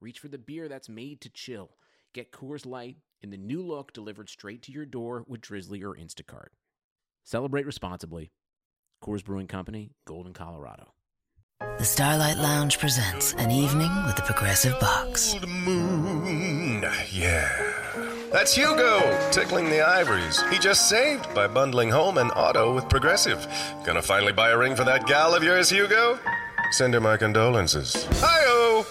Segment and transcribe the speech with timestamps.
[0.00, 1.70] reach for the beer that's made to chill.
[2.14, 5.94] Get Coors Light in the new look delivered straight to your door with Drizly or
[5.94, 6.48] Instacart.
[7.24, 8.32] Celebrate responsibly.
[9.04, 10.94] Coors Brewing Company, Golden, Colorado.
[11.78, 15.34] The Starlight Lounge presents an evening with the Progressive Box.
[15.34, 17.48] Old moon, yeah.
[18.32, 20.42] That's Hugo tickling the ivories.
[20.50, 23.46] He just saved by bundling home and auto with Progressive.
[23.84, 26.18] Gonna finally buy a ring for that gal of yours, Hugo?
[26.70, 28.06] Send her my condolences.
[28.20, 28.86] Hi-oh!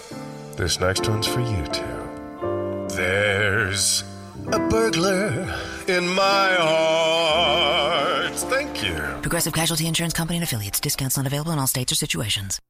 [0.60, 2.94] This next one's for you too.
[2.94, 4.04] There's
[4.52, 8.34] a burglar in my heart.
[8.34, 8.92] Thank you.
[9.22, 10.78] Progressive Casualty Insurance Company and affiliates.
[10.78, 12.60] Discounts not available in all states or situations.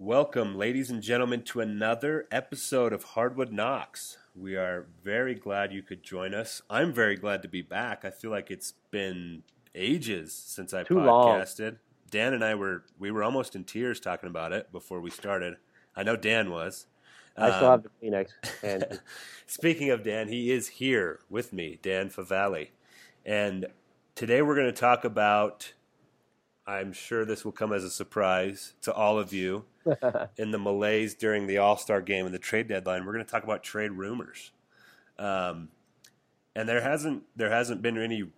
[0.00, 4.18] Welcome, ladies and gentlemen, to another episode of Hardwood Knocks.
[4.34, 6.60] We are very glad you could join us.
[6.68, 8.04] I'm very glad to be back.
[8.04, 9.44] I feel like it's been
[9.76, 11.40] ages since I Too long.
[11.40, 11.76] podcasted.
[12.10, 15.56] Dan and I were we were almost in tears talking about it before we started.
[15.94, 16.86] I know Dan was.
[17.36, 18.32] I still Um, have the Phoenix.
[18.62, 19.00] And
[19.46, 22.68] Speaking of Dan, he is here with me, Dan Favale.
[23.24, 23.66] And
[24.14, 25.72] today we're going to talk about,
[26.66, 29.64] I'm sure this will come as a surprise to all of you,
[30.36, 33.04] in the malaise during the All Star game and the trade deadline.
[33.04, 34.52] We're going to talk about trade rumors.
[35.18, 35.68] Um,
[36.54, 38.30] and there hasn't there hasn't been any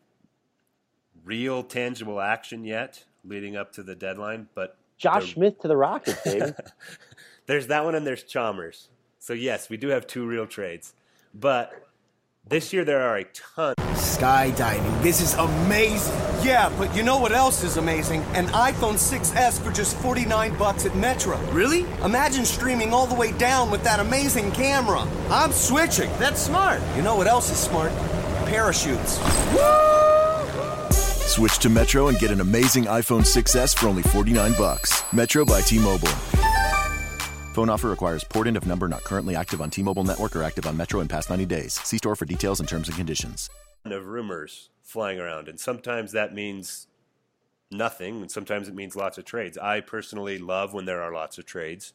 [1.29, 5.77] real tangible action yet leading up to the deadline, but Josh the- Smith to the
[5.77, 6.53] Rockets, baby.
[7.47, 8.89] there's that one and there's Chalmers.
[9.19, 10.95] So yes, we do have two real trades.
[11.35, 11.87] But
[12.49, 15.03] this year there are a ton Skydiving.
[15.03, 16.15] This is amazing.
[16.43, 18.23] Yeah, but you know what else is amazing?
[18.33, 21.37] An iPhone 6S for just 49 bucks at Metro.
[21.51, 21.85] Really?
[22.03, 25.01] Imagine streaming all the way down with that amazing camera.
[25.29, 26.11] I'm switching.
[26.19, 26.81] That's smart.
[26.97, 27.93] You know what else is smart?
[28.47, 29.19] Parachutes.
[31.29, 35.05] Switch to Metro and get an amazing iPhone 6s for only 49 bucks.
[35.13, 36.09] Metro by T-Mobile.
[37.53, 40.67] Phone offer requires port in of number not currently active on T-Mobile network or active
[40.67, 41.75] on Metro in past 90 days.
[41.75, 43.51] See store for details and terms and conditions.
[43.85, 46.87] of rumors flying around, and sometimes that means
[47.71, 49.59] nothing, and sometimes it means lots of trades.
[49.59, 51.93] I personally love when there are lots of trades.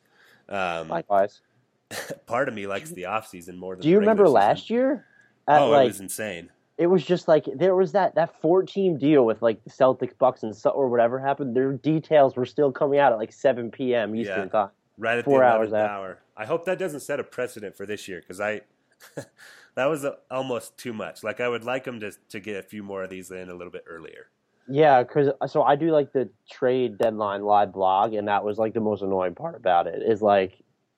[0.47, 1.41] Um, Likewise.
[2.27, 3.81] part of me likes the off season more than.
[3.81, 3.83] The other.
[3.83, 5.07] Do you the remember regular last year?
[5.47, 6.49] At Oh, like, it was insane.
[6.77, 10.17] It was just like there was that that four team deal with like the Celtics,
[10.17, 11.55] Bucks, and so, or whatever happened.
[11.55, 14.15] Their details were still coming out at like 7 p.m.
[14.15, 14.49] Eastern Yeah.
[14.49, 14.69] time.
[14.97, 15.93] Right at four the hours 11th after.
[15.93, 16.17] hour.
[16.37, 18.61] I hope that doesn't set a precedent for this year because I.
[19.75, 21.23] that was a, almost too much.
[21.23, 23.53] Like I would like them to to get a few more of these in a
[23.55, 24.27] little bit earlier.
[24.67, 28.57] Yeah, because uh, so I do like the trade deadline live blog, and that was
[28.57, 30.01] like the most annoying part about it.
[30.01, 30.53] Is like,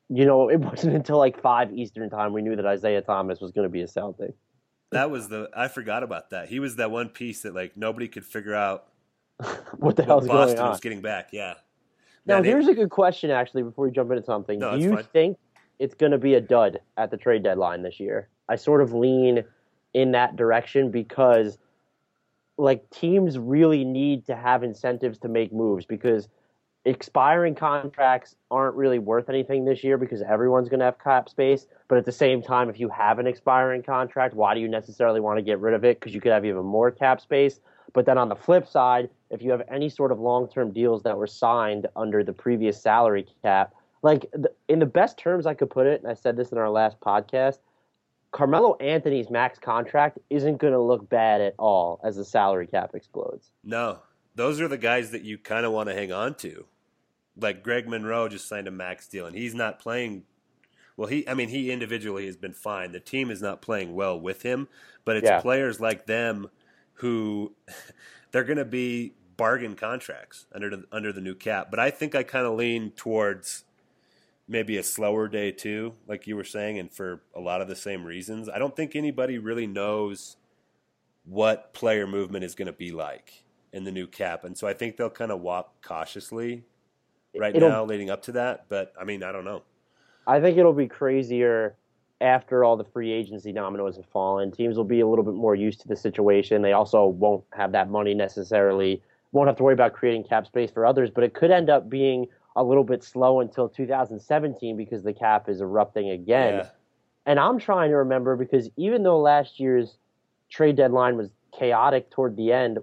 [0.09, 3.51] you know, it wasn't until like five Eastern time we knew that Isaiah Thomas was
[3.51, 4.35] going to be a Celtic.
[4.95, 6.49] That was the I forgot about that.
[6.49, 8.85] He was that one piece that like nobody could figure out
[9.77, 10.71] What the hell's Boston going on?
[10.71, 11.29] was getting back.
[11.31, 11.55] Yeah.
[12.25, 14.57] Now, Man, here's a good question, actually, before we jump into something.
[14.57, 15.03] No, Do you fine.
[15.13, 15.37] think
[15.77, 18.29] it's going to be a dud at the trade deadline this year?
[18.49, 19.43] I sort of lean
[19.93, 21.59] in that direction because,
[22.57, 26.27] like, teams really need to have incentives to make moves because
[26.85, 31.65] expiring contracts aren't really worth anything this year because everyone's going to have cap space.
[31.87, 35.19] But at the same time, if you have an expiring contract, why do you necessarily
[35.19, 35.99] want to get rid of it?
[35.99, 37.59] Because you could have even more cap space.
[37.93, 41.01] But then on the flip side, if you have any sort of long term deals
[41.03, 44.31] that were signed under the previous salary cap, like
[44.67, 46.99] in the best terms I could put it, and I said this in our last
[46.99, 47.59] podcast,
[48.31, 52.91] Carmelo Anthony's max contract isn't going to look bad at all as the salary cap
[52.93, 53.49] explodes.
[53.63, 53.99] No,
[54.35, 56.65] those are the guys that you kind of want to hang on to.
[57.39, 60.23] Like Greg Monroe just signed a max deal, and he's not playing.
[60.97, 62.93] Well, he, I mean, he individually has been fine.
[62.93, 64.69] The team is not playing well with him,
[65.03, 65.41] but it's Yeah.
[65.41, 66.49] players like them
[66.95, 67.53] who
[68.31, 71.67] they're going to be bargain contracts under the, under the new cap.
[71.69, 73.65] But I think I kind of lean towards
[74.47, 77.75] maybe a slower day too, like you were saying, and for a lot of the
[77.75, 78.47] same reasons.
[78.49, 80.37] I don't think anybody really knows
[81.25, 83.43] what player movement is going to be like
[83.73, 86.63] in the new cap, and so I think they'll kind of walk cautiously
[87.37, 88.65] right It'll- now, leading up to that.
[88.69, 89.63] But I mean, I don't know.
[90.27, 91.75] I think it'll be crazier
[92.21, 94.51] after all the free agency dominoes have fallen.
[94.51, 96.61] Teams will be a little bit more used to the situation.
[96.61, 99.01] They also won't have that money necessarily
[99.35, 101.89] won't have to worry about creating cap space for others, but it could end up
[101.89, 106.55] being a little bit slow until 2017 because the cap is erupting again.
[106.55, 106.69] Yeah.
[107.25, 109.97] And I'm trying to remember because even though last year's
[110.49, 112.79] trade deadline was chaotic toward the end,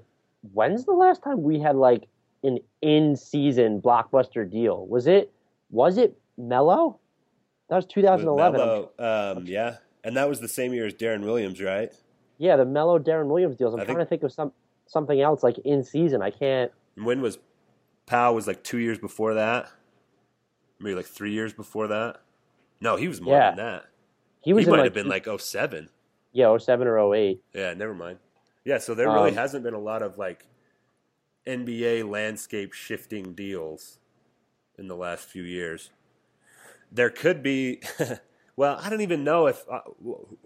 [0.53, 2.07] when's the last time we had like
[2.43, 4.87] an in-season blockbuster deal?
[4.87, 5.33] Was it
[5.71, 6.99] was it Melo?
[7.69, 8.61] That was 2011.
[8.61, 8.69] I'm-
[8.99, 11.93] Melo, um, yeah, and that was the same year as Deron Williams, right?
[12.39, 13.75] Yeah, the Melo Deron Williams deals.
[13.75, 14.53] I'm I trying think- to think of some
[14.87, 16.21] something else like in season.
[16.23, 16.71] I can't.
[16.97, 17.39] When was
[18.07, 19.71] Pau was like two years before that?
[20.81, 22.19] Maybe like three years before that.
[22.81, 23.51] No, he was more Yeah.
[23.51, 23.85] than that.
[24.41, 25.89] He was he might like, have been like 07.
[26.33, 27.41] yeah, 07 or 08.
[27.55, 28.19] Yeah, never mind.
[28.65, 30.47] Yeah, so there really Um, hasn't been a lot of like
[31.47, 33.99] NBA landscape shifting deals
[34.79, 35.91] in the last few years.
[36.91, 37.81] There could be,
[38.57, 39.81] well, I don't even know if uh,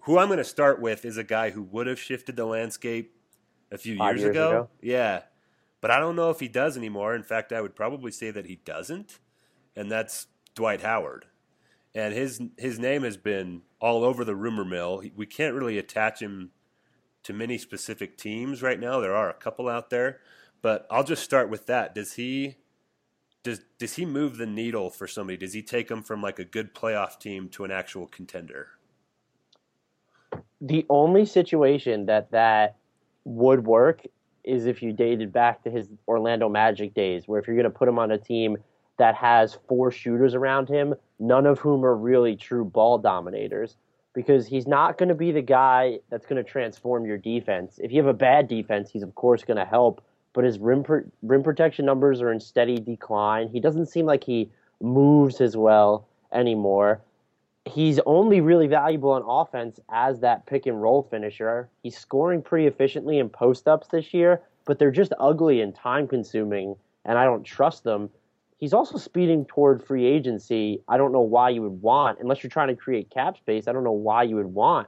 [0.03, 3.13] who I'm going to start with is a guy who would have shifted the landscape
[3.71, 4.49] a few years, years ago.
[4.49, 4.69] ago?
[4.81, 5.21] Yeah,
[5.81, 7.15] but I don't know if he does anymore.
[7.15, 9.19] In fact, I would probably say that he doesn't,
[9.75, 11.25] and that's Dwight Howard.
[11.93, 15.03] And his his name has been all over the rumor mill.
[15.15, 16.51] We can't really attach him
[17.23, 18.99] to many specific teams right now.
[18.99, 20.19] There are a couple out there,
[20.67, 21.95] but I'll just start with that.
[21.95, 22.57] Does he
[23.41, 25.37] does does he move the needle for somebody?
[25.37, 28.67] Does he take them from like a good playoff team to an actual contender?
[30.59, 32.75] The only situation that that
[33.23, 34.01] would work
[34.43, 37.69] is if you dated back to his Orlando Magic days, where if you're going to
[37.69, 38.57] put him on a team
[38.97, 43.77] that has four shooters around him, none of whom are really true ball dominators,
[44.13, 47.79] because he's not going to be the guy that's going to transform your defense.
[47.81, 50.83] If you have a bad defense, he's of course going to help, but his rim
[51.23, 53.47] rim protection numbers are in steady decline.
[53.47, 54.51] He doesn't seem like he
[54.81, 57.01] moves as well anymore
[57.67, 61.69] he's only really valuable on offense as that pick and roll finisher.
[61.83, 66.07] He's scoring pretty efficiently in post ups this year, but they're just ugly and time
[66.07, 66.75] consuming,
[67.05, 68.09] and I don't trust them.
[68.57, 70.81] He's also speeding toward free agency.
[70.87, 73.73] I don't know why you would want, unless you're trying to create cap space, I
[73.73, 74.87] don't know why you would want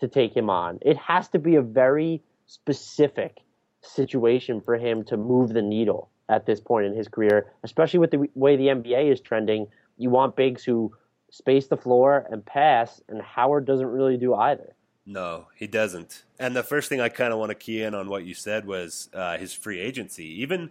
[0.00, 0.78] to take him on.
[0.82, 3.38] It has to be a very specific
[3.82, 8.10] situation for him to move the needle at this point in his career, especially with
[8.10, 9.66] the way the NBA is trending.
[9.98, 10.94] You want bigs who
[11.30, 14.74] space the floor and pass, and Howard doesn't really do either.
[15.06, 16.24] No, he doesn't.
[16.38, 18.66] And the first thing I kind of want to key in on what you said
[18.66, 20.26] was uh, his free agency.
[20.40, 20.70] Even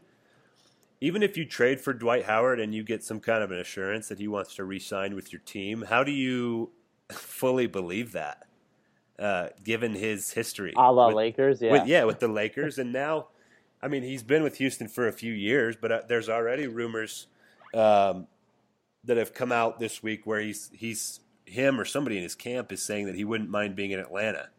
[1.01, 4.09] even if you trade for Dwight Howard and you get some kind of an assurance
[4.09, 6.71] that he wants to re-sign with your team, how do you
[7.11, 8.49] fully believe that?
[9.19, 11.71] Uh, given his history, A la with- Lakers, yeah.
[11.74, 13.27] with, yeah, with the Lakers, and now,
[13.81, 17.27] I mean, he's been with Houston for a few years, but uh, there's already rumors
[17.74, 18.27] um,
[19.04, 22.71] that have come out this week where he's he's him or somebody in his camp
[22.71, 24.50] is saying that he wouldn't mind being in Atlanta.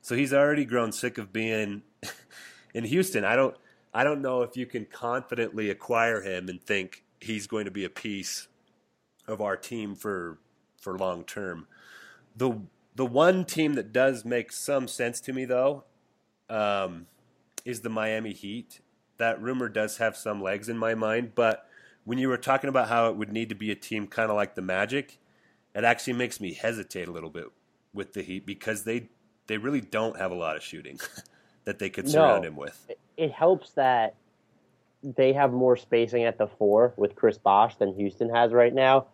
[0.00, 1.82] So he's already grown sick of being
[2.74, 3.24] in Houston.
[3.24, 3.56] I don't
[3.92, 7.84] I don't know if you can confidently acquire him and think he's going to be
[7.84, 8.48] a piece
[9.28, 10.38] of our team for
[10.80, 11.66] for long term.
[12.36, 12.60] The
[13.00, 15.84] the one team that does make some sense to me though
[16.50, 17.06] um,
[17.64, 18.82] is the Miami Heat.
[19.16, 21.66] That rumor does have some legs in my mind, but
[22.04, 24.36] when you were talking about how it would need to be a team kind of
[24.36, 25.16] like the Magic,
[25.74, 27.46] it actually makes me hesitate a little bit
[27.94, 29.08] with the Heat because they
[29.46, 31.00] they really don't have a lot of shooting
[31.64, 32.48] that they could surround No.
[32.48, 32.86] him with.
[33.16, 34.14] It helps that
[35.02, 39.06] they have more spacing at the four with Chris Bosh than Houston has right now.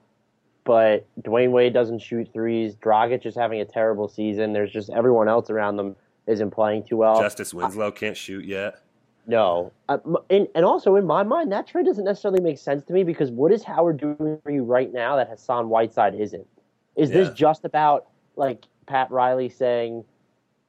[0.66, 2.74] But Dwyane Wade doesn't shoot threes.
[2.74, 4.52] Dragic is having a terrible season.
[4.52, 5.94] There's just everyone else around them
[6.26, 7.20] isn't playing too well.
[7.20, 8.80] Justice Winslow can't shoot yet.
[9.28, 9.72] No.
[9.88, 13.04] Uh, and, and also, in my mind, that trade doesn't necessarily make sense to me
[13.04, 16.46] because what is Howard doing for you right now that Hassan Whiteside isn't?
[16.96, 17.18] Is Yeah.
[17.18, 20.04] this just about, like, Pat Riley saying,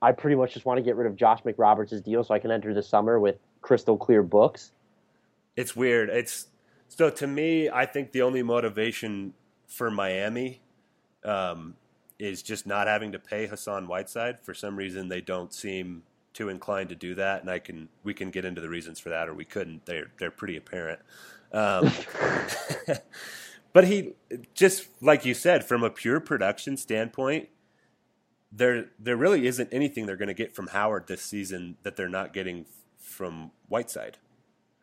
[0.04, 2.52] I pretty much just want to get rid of Josh McRoberts' deal so I can
[2.52, 4.74] enter the summer with crystal clear books?
[5.56, 6.10] It's weird.
[6.10, 6.50] It's
[6.88, 9.34] so to me, I think the only motivation
[9.68, 10.62] for Miami
[11.24, 11.76] um,
[12.18, 14.40] is just not having to pay Hassan Whiteside.
[14.40, 18.14] For some reason, they don't seem too inclined to do that, and I can we
[18.14, 19.86] can get into the reasons for that, or we couldn't.
[19.86, 21.00] They're they're pretty apparent.
[21.52, 21.92] Um,
[23.74, 24.14] but he
[24.54, 27.50] just like you said, from a pure production standpoint,
[28.52, 32.10] there there really isn't anything they're going to get from Howard this season that they're
[32.10, 32.66] not getting
[32.98, 34.18] from Whiteside.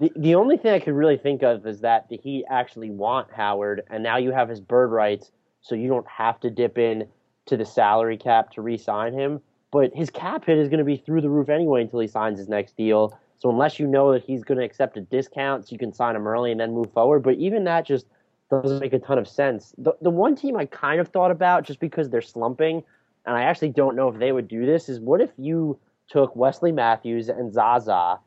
[0.00, 3.32] The, the only thing I could really think of is that the Heat actually want
[3.32, 7.06] Howard, and now you have his bird rights, so you don't have to dip in
[7.46, 9.40] to the salary cap to re-sign him.
[9.70, 12.38] But his cap hit is going to be through the roof anyway until he signs
[12.38, 13.18] his next deal.
[13.38, 16.16] So unless you know that he's going to accept a discount, so you can sign
[16.16, 17.22] him early and then move forward.
[17.22, 18.06] But even that just
[18.50, 19.74] doesn't make a ton of sense.
[19.78, 22.82] The the one team I kind of thought about just because they're slumping,
[23.26, 26.34] and I actually don't know if they would do this, is what if you took
[26.36, 28.18] Wesley Matthews and Zaza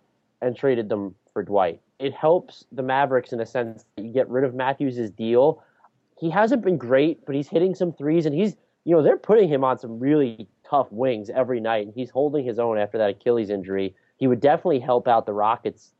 [0.41, 1.79] and traded them for Dwight.
[2.00, 5.63] It helps the Mavericks in a sense that you get rid of Matthews' deal.
[6.20, 9.48] He hasn't been great, but he's hitting some threes, and he's you know they're putting
[9.48, 13.12] him on some really tough wings every night, and he's holding his own after that
[13.12, 13.94] Achilles injury.
[14.17, 15.94] He would definitely help out the Rockets'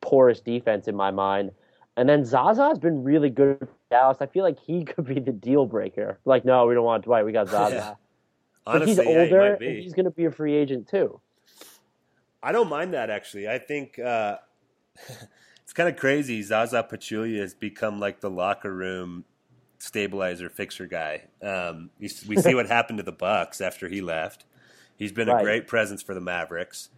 [0.00, 1.50] porous defense in my mind.
[1.96, 4.18] And then Zaza's been really good for Dallas.
[4.20, 6.20] I feel like he could be the deal breaker.
[6.24, 7.24] Like, no, we don't want Dwight.
[7.24, 7.74] We got Zaza.
[7.74, 7.94] Yeah.
[8.68, 9.66] Honestly, he's yeah, he older, be.
[9.66, 11.20] and he's going to be a free agent too.
[12.40, 13.48] I don't mind that actually.
[13.48, 14.36] I think uh,
[15.62, 16.42] it's kind of crazy.
[16.42, 19.24] Zaza Pachulia has become like the locker room
[19.78, 21.22] stabilizer fixer guy.
[21.42, 24.44] Um, we, we see what happened to the Bucks after he left.
[24.96, 26.88] He's been a great presence for the Mavericks,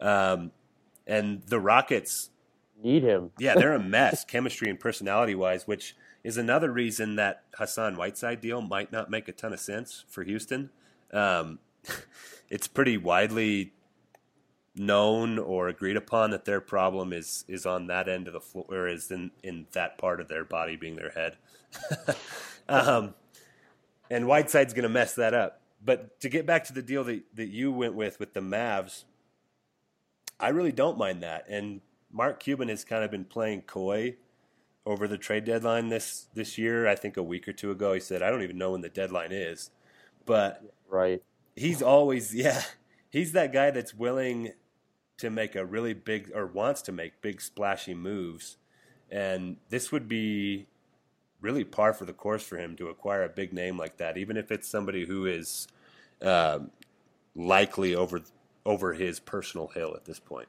[0.00, 0.52] um,
[1.06, 2.30] and the Rockets.
[2.82, 3.30] Need him.
[3.38, 5.94] Yeah, they're a mess, chemistry and personality wise, which
[6.24, 10.22] is another reason that Hassan Whiteside deal might not make a ton of sense for
[10.22, 10.70] Houston.
[11.12, 11.58] Um,
[12.48, 13.72] it's pretty widely
[14.74, 18.66] known or agreed upon that their problem is is on that end of the floor,
[18.70, 21.36] or is in in that part of their body, being their head.
[22.68, 23.14] um,
[24.10, 25.60] and Whiteside's going to mess that up.
[25.84, 29.04] But to get back to the deal that that you went with with the Mavs,
[30.40, 31.46] I really don't mind that.
[31.48, 31.80] And
[32.12, 34.16] Mark Cuban has kind of been playing coy
[34.86, 36.86] over the trade deadline this this year.
[36.88, 38.88] I think a week or two ago he said, "I don't even know when the
[38.88, 39.70] deadline is,"
[40.26, 41.22] but Right.
[41.56, 42.62] he's always yeah
[43.10, 44.52] he's that guy that's willing
[45.22, 48.58] to make a really big or wants to make big splashy moves
[49.10, 50.66] and this would be
[51.40, 54.36] really par for the course for him to acquire a big name like that even
[54.36, 55.66] if it's somebody who is
[56.22, 56.70] um,
[57.34, 58.22] likely over
[58.64, 60.48] over his personal hill at this point.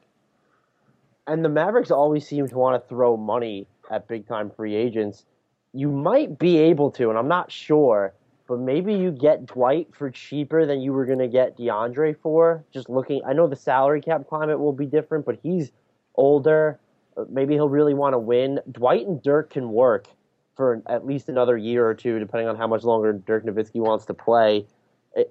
[1.26, 5.24] And the Mavericks always seem to want to throw money at big time free agents.
[5.72, 8.14] You might be able to, and I'm not sure,
[8.46, 12.64] but maybe you get Dwight for cheaper than you were going to get DeAndre for.
[12.72, 15.72] Just looking, I know the salary cap climate will be different, but he's
[16.14, 16.78] older.
[17.16, 18.60] Uh, Maybe he'll really want to win.
[18.70, 20.08] Dwight and Dirk can work
[20.56, 24.04] for at least another year or two, depending on how much longer Dirk Nowitzki wants
[24.06, 24.66] to play.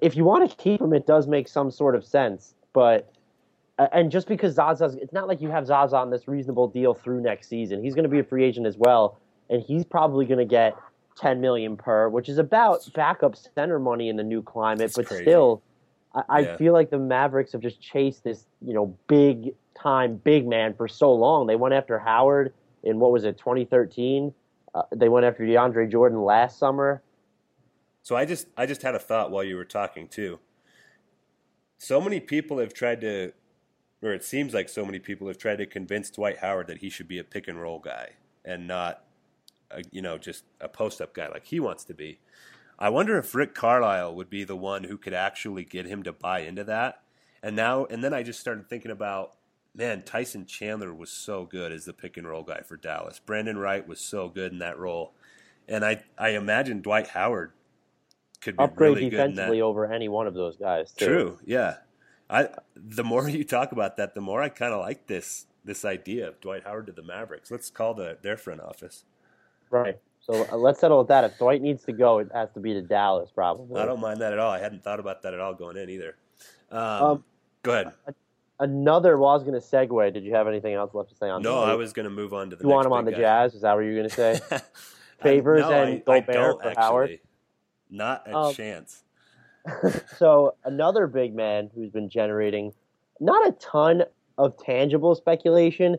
[0.02, 3.14] If you want to keep him, it does make some sort of sense, but
[3.78, 7.22] and just because Zaza's, it's not like you have Zaza on this reasonable deal through
[7.22, 7.84] next season.
[7.84, 9.18] He's going to be a free agent as well,
[9.50, 10.76] and he's probably going to get
[11.18, 14.80] 10 million per, which is about backup center money in the new climate.
[14.80, 15.24] That's but crazy.
[15.24, 15.62] still,
[16.14, 16.58] I, I Yeah.
[16.58, 20.88] feel like the Mavericks have just chased this, you know, big time big man for
[20.88, 21.48] so long.
[21.48, 22.54] They went after Howard
[22.84, 24.34] in what was it, 2013.
[24.76, 27.02] Uh, they went after DeAndre Jordan last summer.
[28.02, 30.40] So I just I just had a thought while you were talking too.
[31.78, 33.34] So many people have tried to,
[34.02, 36.90] or it seems like so many people have tried to convince Dwight Howard that he
[36.90, 38.12] should be a pick and roll guy
[38.46, 39.04] and not,
[39.74, 42.20] a, you know, just a post up guy like he wants to be.
[42.80, 46.12] I wonder if Rick Carlisle would be the one who could actually get him to
[46.12, 47.02] buy into that.
[47.42, 49.34] And now, and then I just started thinking about,
[49.76, 53.20] man, Tyson Chandler was so good as the pick and roll guy for Dallas.
[53.20, 55.14] Brandan Wright was so good in that role.
[55.68, 57.52] And I, I imagine Dwight Howard
[58.42, 59.28] could be Upgrade really good in that.
[59.30, 60.92] defensively over any one of those guys.
[60.92, 61.06] Too.
[61.06, 61.40] True.
[61.46, 61.78] Yeah.
[62.30, 65.86] I the more you talk about that, the more I kind of like this this
[65.86, 67.52] idea of Dwight Howard to the Mavericks.
[67.52, 69.06] Let's call the their front office.
[69.82, 69.98] Right.
[70.22, 71.24] So uh, let's settle with that.
[71.26, 73.82] If Dwight needs to go, it has to be to Dallas, probably.
[73.82, 74.52] I don't mind that at all.
[74.52, 76.16] I hadn't thought about that at all going in either.
[76.72, 77.24] Um, Um,
[77.64, 77.92] go ahead.
[78.60, 79.18] Another.
[79.18, 80.14] Well, I was going to segue.
[80.14, 81.42] Did you have anything else left to say on?
[81.42, 81.64] No?
[81.64, 82.64] I was going to move on to the.
[82.64, 83.18] You want him on the guy.
[83.18, 83.54] Jazz?
[83.56, 84.40] Is that what you were going to say?
[84.52, 84.62] I-
[85.24, 86.82] Favors no, and I, I Gobert don't for actually.
[86.84, 87.20] Howard?
[87.90, 89.04] Not a Um, chance.
[90.18, 92.74] so another big man who's been generating
[93.22, 94.04] not a ton
[94.38, 95.96] of tangible speculation,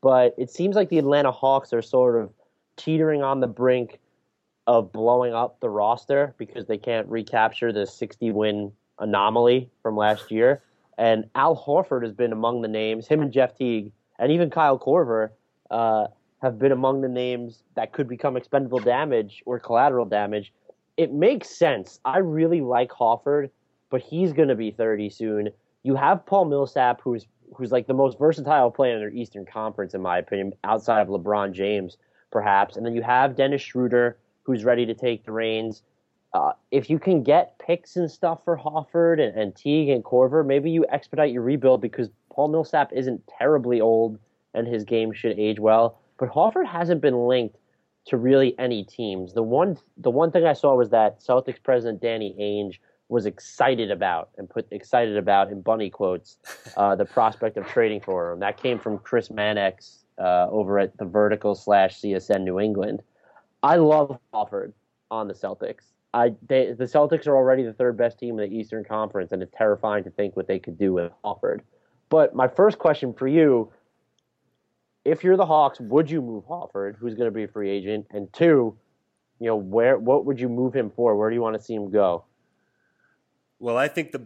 [0.00, 2.30] but it seems like the Atlanta Hawks are sort of
[2.76, 3.98] teetering on the brink
[4.66, 10.30] of blowing up the roster because they can't recapture the 60 win anomaly from last
[10.30, 10.62] year.
[10.98, 14.78] And Al Horford has been among the names, him and Jeff Teague, and even Kyle
[14.78, 15.30] Korver
[15.70, 16.06] uh,
[16.42, 20.52] have been among the names that could become expendable damage or collateral damage.
[20.96, 21.98] It makes sense.
[22.04, 23.50] I really like Horford,
[23.90, 25.50] but he's going to be 30 soon.
[25.82, 29.94] You have Paul Millsap, who's who's like the most versatile player in their Eastern Conference,
[29.94, 31.98] in my opinion, outside of LeBron James,
[32.32, 32.76] perhaps.
[32.76, 35.82] And then you have Dennis Schroeder, who's ready to take the reins.
[36.34, 40.44] Uh, if you can get picks and stuff for Horford and, and Teague and Korver,
[40.44, 44.18] maybe you expedite your rebuild because Paul Millsap isn't terribly old
[44.54, 45.98] and his game should age well.
[46.18, 47.58] But Horford hasn't been linked
[48.06, 49.34] to really any teams.
[49.34, 53.90] The one the one thing I saw was that Celtics president Danny Ainge was excited
[53.90, 56.38] about and put excited about in bunny quotes
[56.76, 58.40] uh, the prospect of trading for him.
[58.40, 63.02] That came from Chris Mannix uh, over at the Vertical slash CSN New England.
[63.62, 64.72] I love Horford
[65.10, 65.92] on the Celtics.
[66.14, 69.42] I they, the Celtics are already the third best team in the Eastern Conference, and
[69.42, 71.60] it's terrifying to think what they could do with Horford.
[72.08, 73.72] But my first question for you
[75.04, 78.06] if you're the Hawks, would you move Horford, who's going to be a free agent?
[78.10, 78.76] And two,
[79.40, 81.16] you know, where what would you move him for?
[81.16, 82.24] Where do you want to see him go?
[83.58, 84.22] Well, I think the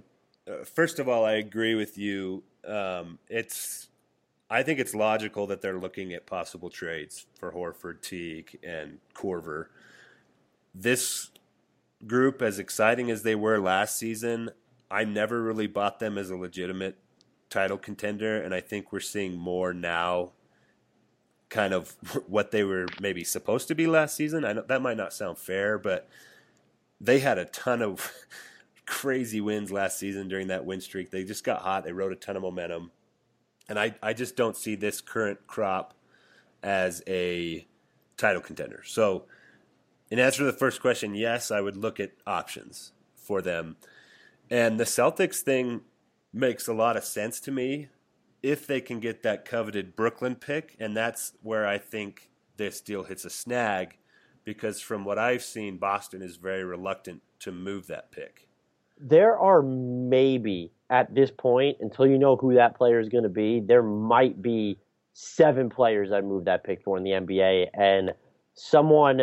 [0.48, 2.42] uh, first of all, I agree with you.
[2.66, 3.88] Um, it's
[4.48, 9.66] I think it's logical that they're looking at possible trades for Horford, Teague, and Korver.
[10.74, 11.30] This
[12.06, 14.50] group, as exciting as they were last season,
[14.90, 16.96] I never really bought them as a legitimate
[17.50, 20.32] title contender, and I think we're seeing more now
[21.48, 24.44] kind of what they were maybe supposed to be last season.
[24.44, 26.08] I know that might not sound fair, but
[27.00, 28.12] they had a ton of
[28.86, 31.10] crazy wins last season during that win streak.
[31.10, 31.84] They just got hot.
[31.84, 32.92] They rode a ton of momentum.
[33.68, 35.94] And I, I just don't see this current crop
[36.62, 37.66] as a
[38.16, 38.82] title contender.
[38.84, 39.24] So,
[40.10, 43.76] in answer to the first question, yes, I would look at options for them.
[44.50, 45.80] And the Celtics thing
[46.32, 47.88] makes a lot of sense to me
[48.42, 50.76] if they can get that coveted Brooklyn pick.
[50.78, 53.96] And that's where I think this deal hits a snag
[54.44, 58.48] because from what I've seen, Boston is very reluctant to move that pick.
[58.98, 63.30] There are maybe at this point, until you know who that player is going to
[63.30, 64.78] be, there might be
[65.12, 68.12] seven players I'd move that pick for in the NBA, and
[68.54, 69.22] someone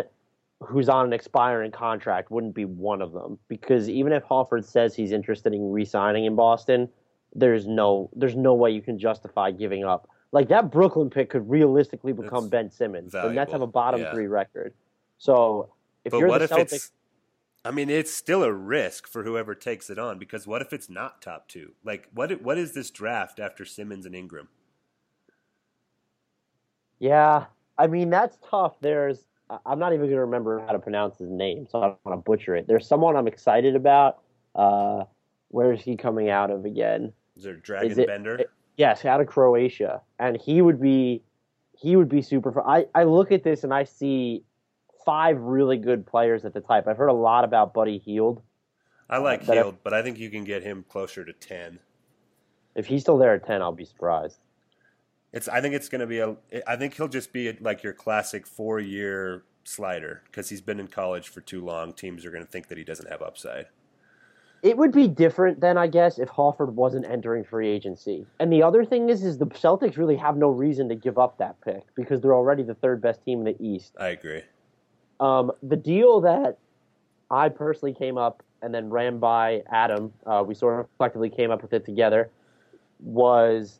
[0.60, 3.38] who's on an expiring contract wouldn't be one of them.
[3.48, 6.90] Because even if Horford says he's interested in re-signing in Boston,
[7.36, 10.10] there's no there's no way you can justify giving up.
[10.32, 13.12] Like that Brooklyn pick could realistically become It's Ben Simmons.
[13.12, 14.12] The Nets have a bottom yeah.
[14.12, 14.74] three record.
[15.18, 15.70] So
[16.06, 16.92] if But you're what the if Celtics?
[17.66, 20.90] I mean, it's still a risk for whoever takes it on because what if it's
[20.90, 21.72] not top two?
[21.84, 24.50] Like, what what is this draft after Simmons and Ingram?
[27.00, 27.46] Yeah,
[27.78, 28.76] I mean that's tough.
[28.82, 29.26] There's
[29.66, 32.18] I'm not even going to remember how to pronounce his name, so I don't want
[32.18, 32.68] to butcher it.
[32.68, 34.20] There's someone I'm excited about.
[34.56, 35.04] Uh,
[35.50, 37.14] where is he coming out of again?
[37.38, 38.36] Is there Dragan Is it- Bender?
[38.36, 41.24] it- yes, out of Croatia, and he would be
[41.78, 42.52] he would be super.
[42.52, 42.64] Fun.
[42.68, 44.44] I I look at this and I see
[45.06, 46.88] five really good players at the type.
[46.88, 48.42] I've heard a lot about Buddy Hield.
[49.10, 51.80] I like I- Hield, but I think you can get him closer to ten.
[52.76, 54.38] If he's still there at ten, I'll be surprised.
[55.32, 55.48] It's.
[55.48, 56.36] I think it's going to be a.
[56.68, 61.28] I think he'll just be like your classic four-year slider because he's been in college
[61.28, 61.94] for too long.
[61.94, 63.68] Teams are going to think that he doesn't have upside.
[64.64, 68.26] It would be different then, I guess, if Horford wasn't entering free agency.
[68.40, 71.38] And the other thing is, is the Celtics really have no reason to give up
[71.40, 73.94] that pick because they're already the third best team in the East.
[74.00, 74.42] I agree.
[75.20, 76.58] Um, the deal that
[77.30, 81.52] I personally came up and then ran by Adam, uh, we sort of collectively came
[81.52, 82.30] up with it together,
[83.00, 83.80] was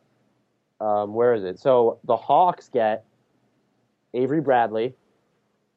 [0.82, 1.60] um, where is it?
[1.60, 3.06] So the Hawks get
[4.14, 4.94] Avery Bradley,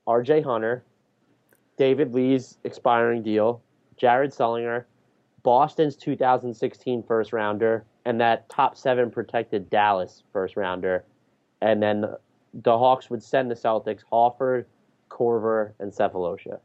[0.07, 0.42] R.J.
[0.42, 0.85] Hunter,
[1.77, 3.62] David Lee's expiring deal,
[3.97, 4.85] Jared Sullinger,
[5.42, 11.05] Boston's 2016 first rounder, and that top seven protected Dallas first rounder,
[11.61, 12.07] and then
[12.62, 14.64] the Hawks would send the Celtics Horford,
[15.09, 16.59] Korver, and Sefolosha.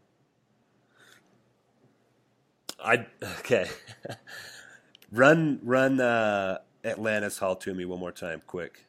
[2.84, 3.06] I
[3.40, 3.68] okay.
[5.12, 8.86] run run uh, Atlantis Hall to me one more time, quick.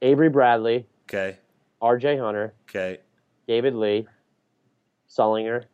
[0.00, 1.38] Avery Bradley, Okay.
[1.80, 2.18] R.J.
[2.18, 2.98] Hunter, Okay.
[3.48, 4.06] David Lee,
[5.08, 5.64] Sullinger,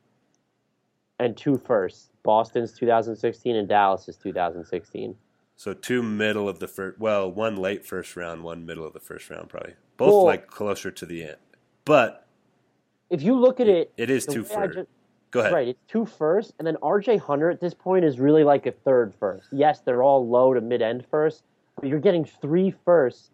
[1.18, 2.10] and two firsts.
[2.22, 5.14] Boston's 2016 and Dallas's 2016.
[5.56, 6.98] So two middle of the first.
[6.98, 9.74] Well, one late first round, one middle of the first round, probably.
[9.96, 11.36] Both Well- like closer to the end.
[11.84, 12.26] But
[13.10, 14.52] If you look at it, it is two first.
[14.52, 14.78] two way I first.
[14.78, 14.86] ju-
[15.30, 15.52] Go ahead.
[15.52, 18.72] Right, it's two first, and then RJ Hunter at this point is really like a
[18.72, 19.48] third first.
[19.52, 21.42] Yes, they're all low to mid end first,
[21.76, 23.30] but you're getting three firsts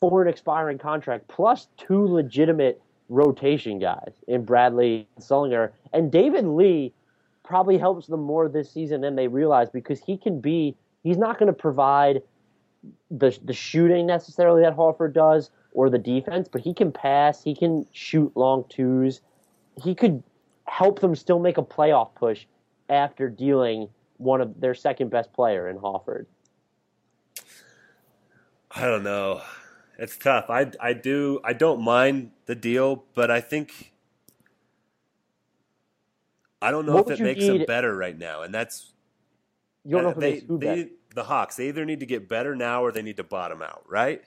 [0.00, 5.70] for an expiring contract, plus two legitimate rotation guys in Bradley and Sullinger.
[5.92, 6.92] And David Lee
[7.44, 11.36] probably helps them more this season than they realize because he can be he's not
[11.36, 12.22] going to provide
[13.10, 17.54] the the shooting necessarily that Horford does or the defense, but he can pass, he
[17.54, 19.20] can shoot long twos.
[19.82, 20.22] He could
[20.66, 22.46] help them still make a playoff push
[22.88, 26.26] after dealing one of their second best player in Horford.
[28.70, 29.42] I don't know.
[29.98, 30.46] It's tough.
[30.48, 33.92] I I do I don't mind the deal, but I think
[36.60, 38.92] I don't know What if it makes them better right now, and that's
[39.84, 41.56] You don't know uh, if it they, they the Hawks.
[41.56, 43.84] They either need to get better now or they need to bottom out.
[43.88, 44.24] Right?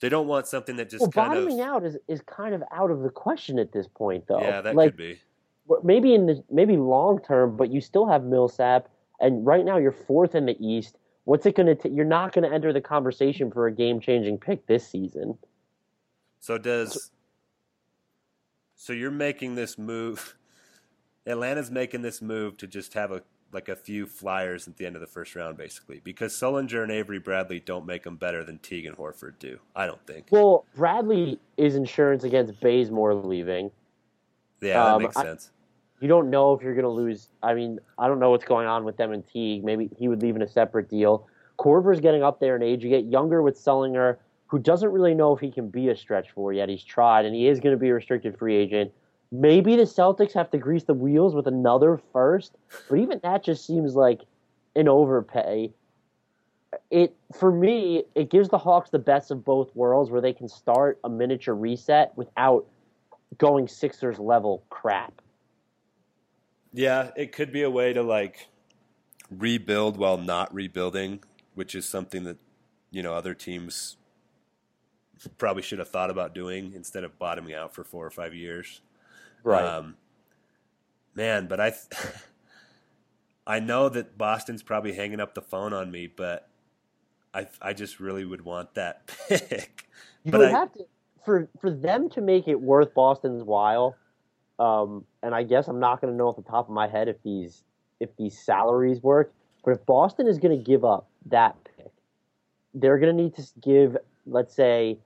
[0.00, 2.62] They don't want something that just Well, kind bottoming of out is, is kind of
[2.72, 4.40] out of the question at this point, though.
[4.40, 5.18] yeah, that like, could be.
[5.82, 8.88] maybe in the maybe long term, but you still have Millsap,
[9.20, 10.96] and right now you're fourth in the East.
[11.24, 11.88] What's it going to?
[11.88, 15.36] You're not going to enter the conversation for a game changing pick this season.
[16.40, 17.10] So does
[18.74, 20.36] so you're making this move
[21.26, 24.94] Atlanta's making this move to just have a like a few flyers at the end
[24.96, 28.58] of the first round, basically, because Sullinger and Avery Bradley don't make them better than
[28.58, 29.58] Teague and Horford do.
[29.74, 30.26] I don't think.
[30.30, 33.70] Well, Bradley is insurance against Bazemore leaving.
[34.60, 35.52] Yeah, that Um, makes I- sense.
[36.00, 37.28] You don't know if you're going to lose.
[37.42, 39.62] I mean, I don't know what's going on with them and Teague.
[39.64, 41.26] Maybe he would leave in a separate deal.
[41.58, 42.82] Korver's getting up there in age.
[42.82, 46.30] You get younger with Sullinger, who doesn't really know if he can be a stretch
[46.30, 46.70] four yet.
[46.70, 48.90] He's tried, and he is going to be a restricted free agent.
[49.32, 52.56] Maybe the Celtics have to grease the wheels with another first,
[52.88, 54.22] but even that just seems like
[54.74, 55.72] an overpay.
[56.90, 60.48] It for me, it gives the Hawks the best of both worlds, where they can
[60.48, 62.66] start a miniature reset without
[63.38, 65.20] going Sixers level crap.
[66.72, 68.48] Yeah, it could be a way to like
[69.30, 71.22] rebuild while not rebuilding,
[71.54, 72.38] which is something that
[72.90, 73.96] you know other teams
[75.38, 78.80] probably should have thought about doing instead of bottoming out for four or five years.
[79.42, 79.64] Right.
[79.64, 79.96] Um,
[81.14, 81.72] man, but I,
[83.46, 86.48] I know that Boston's probably hanging up the phone on me, but
[87.32, 89.88] I, I just really would want that pick.
[90.24, 90.84] You but would I, have to
[91.24, 93.96] for for them to make it worth Boston's while.
[94.58, 97.08] Um, and I guess I'm not going to know off the top of my head
[97.08, 97.62] if these
[97.98, 99.32] if these salaries work.
[99.64, 101.92] But if Boston is going to give up that pick,
[102.74, 104.98] they're going to need to give, let's say,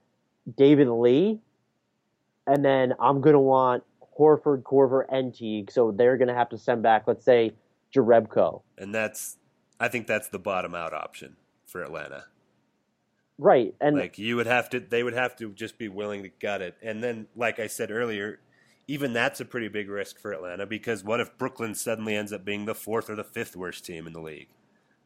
[0.57, 1.39] David Lee,
[2.47, 3.83] and then I'm going to want
[4.19, 5.71] Horford, Korver, and Teague.
[5.71, 7.53] So they're going to have to send back, let's say,
[7.93, 8.61] Jerebko.
[8.77, 9.37] and that's,
[9.79, 12.25] I think that's the bottom out option for Atlanta.
[13.37, 16.29] Right, and like you would have to they would have to just be willing to
[16.39, 18.39] gut it and then like i said earlier
[18.87, 22.45] even that's a pretty big risk for atlanta because what if brooklyn suddenly ends up
[22.45, 24.47] being the fourth or the fifth worst team in the league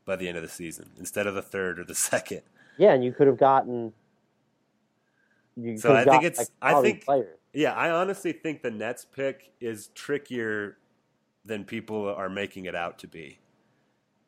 [0.05, 2.41] by the end of the season instead of the third or the second
[2.77, 3.91] yeah, and you could have gotten.
[5.57, 7.38] You So could I have think it's- like, I think- players.
[7.53, 10.77] Yeah i honestly think the nets pick is trickier
[11.45, 13.39] than people are making it out to be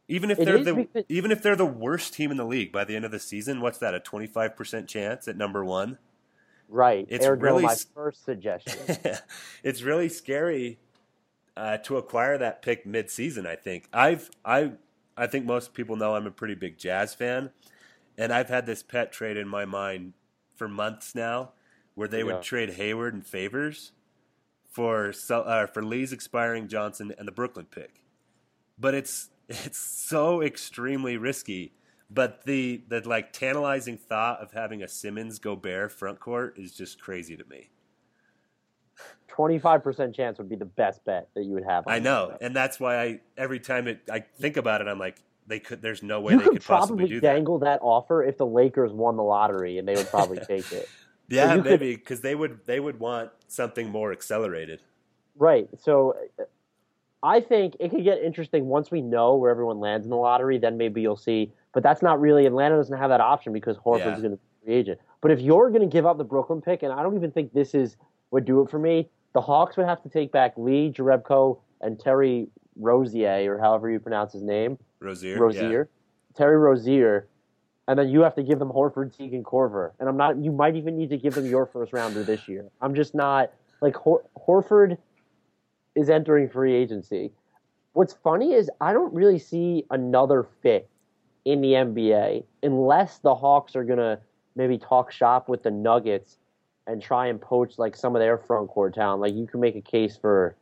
[0.08, 2.72] even if It they're the because- even if they're the worst team in the league
[2.72, 5.98] by the end of the season what's that a 25% chance at number 1
[6.74, 7.06] Right.
[7.10, 8.98] It's really my first suggestion.
[9.64, 10.80] it's really scary
[11.58, 13.46] uh, to acquire that pick mid-season.
[13.46, 14.72] I think I've I
[15.18, 17.50] I think most people know I'm a pretty big Jazz fan,
[18.18, 20.14] and I've had this pet trade in my mind
[20.56, 21.52] for months now,
[22.02, 22.24] where they Yeah.
[22.34, 23.92] would trade Hayward and Favors
[24.68, 28.02] for uh, for Lee's expiring Johnson and the Brooklyn pick,
[28.80, 31.74] but it's it's so extremely risky.
[32.10, 37.00] But the the like tantalizing thought of having a Simmons Gobert front court is just
[37.00, 37.70] crazy to me.
[39.28, 41.86] Twenty-five percent chance would be the best bet that you would have.
[41.88, 42.40] on I know, bet.
[42.42, 45.84] and that's why I every time it I think about it, I'm like, they could.
[45.84, 47.34] There's no way You they could could possibly probably do that.
[47.34, 47.80] dangle that.
[47.84, 50.90] offer if the Lakers won the lottery, and they would probably take it.
[51.32, 54.82] Yeah, could- maybe because they would they would want something more accelerated.
[55.38, 55.68] Right.
[55.80, 56.16] So,
[57.24, 60.58] I think it could get interesting once we know where everyone lands in the lottery.
[60.58, 61.54] Then maybe you'll see.
[61.74, 64.06] But that's not really Atlanta doesn't have that option because Horford's Yeah.
[64.20, 65.00] going to be a free agent.
[65.22, 67.54] But if you're going to give up the Brooklyn pick, and I don't even think
[67.54, 67.96] this is
[68.32, 72.00] would do it for me, the Hawks would have to take back Lee Jerebko and
[72.00, 74.78] Terry Rozier or however you pronounce his name.
[75.00, 75.90] Rozier, Rozier,
[76.36, 77.28] Terry Rozier,
[77.92, 79.92] and then you have to give them Horford, Teague, and Korver.
[80.00, 80.42] And I'm not.
[80.42, 82.70] You might even need to give them your first rounder this year.
[82.80, 83.52] I'm just not
[83.82, 84.98] like Hor- Horford
[85.94, 87.32] is entering free agency.
[87.92, 90.90] What's funny is I don't really see another fit
[91.44, 94.20] in the NBA unless the Hawks are gonna
[94.56, 96.38] maybe talk shop with the Nuggets
[96.88, 99.20] and try and poach like some of their front court talent.
[99.20, 100.56] Like you can make a case for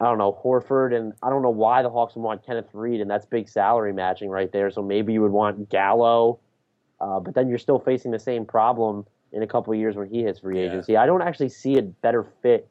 [0.00, 3.00] I don't know, Horford, and I don't know why the Hawks would want Kenneth Reed,
[3.00, 4.70] and that's big salary matching right there.
[4.70, 6.40] So maybe you would want Gallo,
[7.00, 10.08] uh, but then you're still facing the same problem in a couple of years when
[10.08, 10.68] he hits free Yeah.
[10.68, 10.96] agency.
[10.96, 12.70] I don't actually see a better fit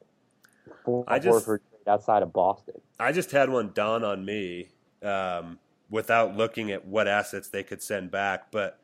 [0.84, 2.80] for I just- Horford outside of Boston.
[2.98, 4.68] I just had one dawn on me
[5.02, 5.58] um,
[5.90, 8.78] without looking at what assets they could send back, but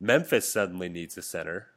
[0.00, 1.68] Memphis suddenly needs a center.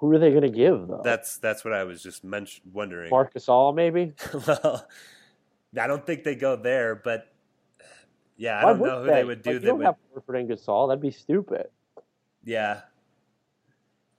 [0.00, 1.00] Who are they going to give though?
[1.04, 3.10] That's that's what I was just wondering.
[3.10, 4.12] Marc Gasol, maybe.
[4.46, 4.86] well,
[5.80, 7.26] I don't think they go there, but
[8.36, 9.12] yeah, I Why don't know who they?
[9.14, 9.52] they would do.
[9.52, 10.88] Like, that don't would, have Horford and Gasol.
[10.88, 11.66] That'd be stupid.
[12.44, 12.80] yeah.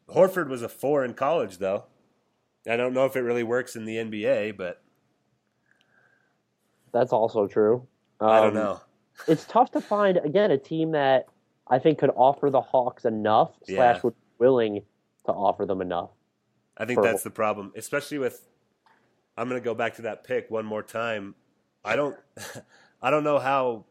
[0.10, 1.86] Horford was a four in college, though.
[2.70, 4.82] I don't know if it really works in the NBA, but
[6.92, 7.88] That's also true.
[8.20, 8.82] I don't Um, know.
[9.28, 11.26] it's tough to find again a team that
[11.68, 13.76] I think could offer the Hawks enough Yeah.
[13.78, 14.84] slash would be willing
[15.26, 16.12] to offer them enough.
[16.78, 18.48] I think that's the problem, especially with.
[19.38, 21.36] I'm going to go back to that pick one more time.
[21.84, 22.16] I don't,
[23.02, 23.86] I don't know how.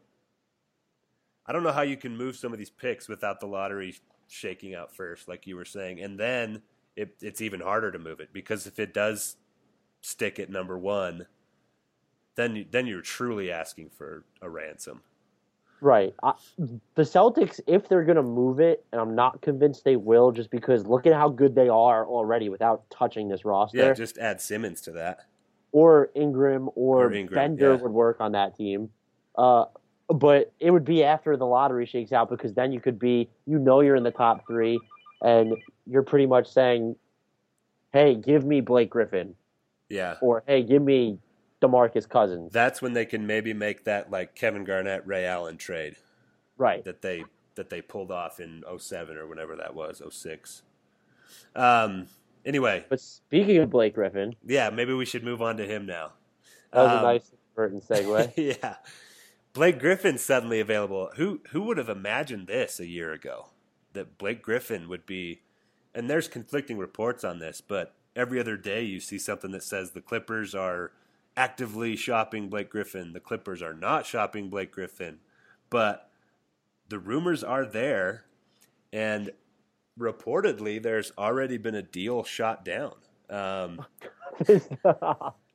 [1.46, 3.94] I don't know how you can move some of these picks without the lottery
[4.28, 6.62] shaking out first, like you were saying, and then
[6.96, 9.36] it, it's even harder to move it because if it does
[10.00, 11.26] stick at number one,
[12.36, 15.02] then you- then you're truly asking for a ransom.
[15.80, 16.14] Right.
[16.22, 16.32] I,
[16.94, 20.50] the Celtics, if they're going to move it, and I'm not convinced they will, just
[20.50, 23.78] because look at how good they are already without touching this roster.
[23.78, 25.26] Yeah, just add Simmons to that.
[25.72, 27.82] or Ingram or, Or Ingram, Bender yeah.
[27.82, 28.88] would work on that team.
[29.36, 29.64] Uh,
[30.08, 33.58] but it would be after the lottery shakes out because then you could be, you
[33.58, 34.78] know, you're in the top three,
[35.22, 35.54] and
[35.86, 36.94] you're pretty much saying,
[37.92, 39.34] "Hey, give me Blake Griffin,"
[39.88, 40.16] Yeah.
[40.20, 41.18] or "Hey, give me
[41.68, 45.96] DeMarcus Cousins." That's when they can maybe make that like Kevin Garnett, Ray Allen trade
[46.56, 46.84] right.
[46.84, 47.24] that they
[47.56, 50.62] that they pulled off in 07 or whenever that was, 06.
[51.54, 52.06] Um
[52.44, 56.12] anyway, But speaking of Blake Griffin, yeah, maybe we should move on to him now.
[56.72, 58.32] that was Um, a nice Burton segue.
[58.62, 58.76] yeah.
[59.52, 61.10] Blake Griffin suddenly available.
[61.16, 63.50] Who who would have imagined this a year ago?
[63.92, 65.42] That Blake Griffin would be
[65.94, 69.92] and there's conflicting reports on this, but every other day you see something that says
[69.92, 70.90] the Clippers are
[71.36, 73.12] actively shopping Blake Griffin.
[73.12, 75.18] The Clippers are not shopping Blake Griffin.
[75.70, 76.10] But
[76.88, 78.24] the rumors are there
[78.92, 79.30] and
[79.98, 82.94] reportedly there's already been a deal shot down.
[83.30, 83.84] Um,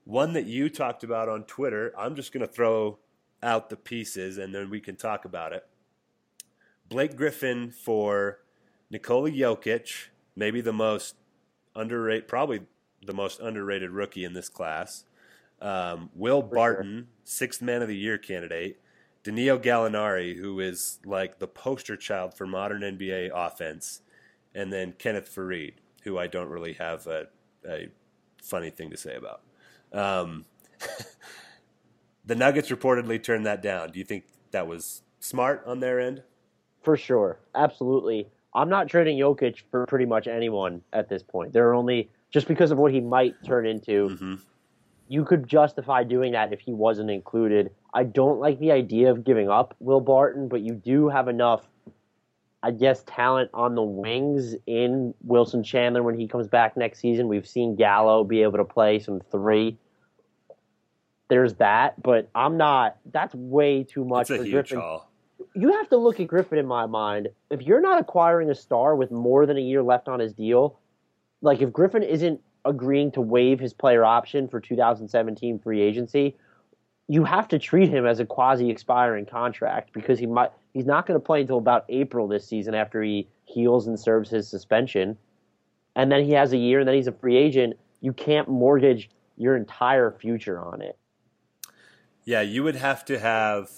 [0.06, 1.94] one that you talked about on Twitter.
[1.98, 3.00] I'm just going to throw
[3.42, 5.66] out the pieces and then we can talk about it.
[6.90, 8.40] Blake Griffin for
[8.90, 11.16] Nikola Jokic, maybe the most
[11.76, 12.62] underrated, probably
[13.06, 15.06] the most underrated rookie in this class.
[15.62, 18.80] Um, Will Barton, sixth man of the year candidate.
[19.24, 24.02] Danilo Gallinari, who is like the poster child for modern NBA offense.
[24.56, 27.28] And then Kenneth Faried, who I don't really have a,
[27.68, 27.90] a
[28.42, 29.42] funny thing to say about.
[29.92, 30.46] Um,
[32.26, 33.92] the Nuggets reportedly turned that down.
[33.92, 36.24] Do you think that was smart on their end?
[36.82, 37.40] For sure.
[37.56, 38.28] Absolutely.
[38.54, 41.54] I'm not trading Jokic for pretty much anyone at this point.
[41.54, 44.10] There are only just because of what he might turn into.
[44.10, 44.36] Mm-hmm.
[45.10, 47.72] You could justify doing that if he wasn't included.
[47.94, 51.64] I don't like the idea of giving up Will Barton, but you do have enough,
[52.62, 57.28] I guess, talent on the wings in Wilson Chandler when he comes back next season.
[57.28, 59.80] We've seen Gallo be able to play some three.
[61.28, 62.98] There's that, but I'm not.
[63.12, 65.10] That's way too much That's a for huge Griffin haul.
[65.56, 67.30] you have to look at Griffin in my mind.
[67.50, 70.78] If you're not acquiring a star with more than a year left on his deal,
[71.42, 76.38] like if Griffin isn't agreeing to waive his player option for 2017 free agency,
[77.08, 81.06] you have to treat him as a quasi expiring contract because he might he's not
[81.06, 85.18] going to play until about April this season after he heals and serves his suspension.
[85.96, 87.78] And then he has a year and then he's a free agent.
[88.00, 90.98] You can't mortgage your entire future on it.
[92.24, 93.72] Yeah, you would have to have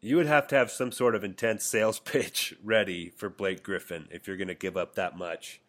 [0.00, 4.08] you would have to have some sort of intense sales pitch ready for Blake Griffin
[4.10, 5.60] if you're going to give up that much.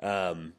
[0.00, 0.54] Um,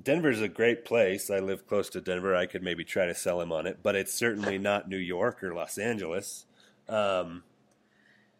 [0.00, 1.30] Denver's a great place.
[1.30, 2.34] I live close to Denver.
[2.34, 5.42] I could maybe try to sell him on it, but it's certainly not New York
[5.42, 6.46] or Los Angeles.
[6.88, 7.42] Um,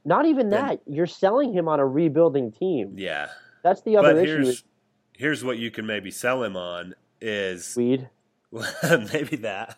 [0.05, 0.81] Not even Then- that.
[0.87, 2.95] You're selling him on a rebuilding team.
[2.97, 3.29] yeah,
[3.63, 4.43] That's the other but issue.
[4.45, 4.65] here's
[5.17, 8.09] here's what you can maybe sell him on is weed.
[9.13, 9.77] maybe that.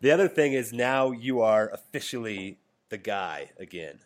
[0.00, 4.00] The other thing is now you are officially the guy again.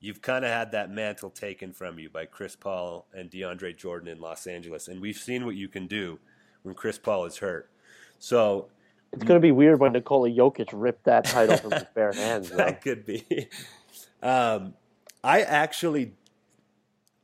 [0.00, 4.08] You've kind of had that mantle taken from you by Chris Paul and DeAndre Jordan
[4.08, 6.18] in Los Angeles, and we've seen what you can do
[6.62, 7.70] when Chris Paul is hurt.
[8.18, 8.68] So
[9.12, 12.48] It's going to be weird when Nikola Jokic ripped that title from his bare hands.
[12.50, 12.56] Though.
[12.56, 13.48] that could be.
[14.22, 14.74] Um,
[15.24, 16.12] I actually,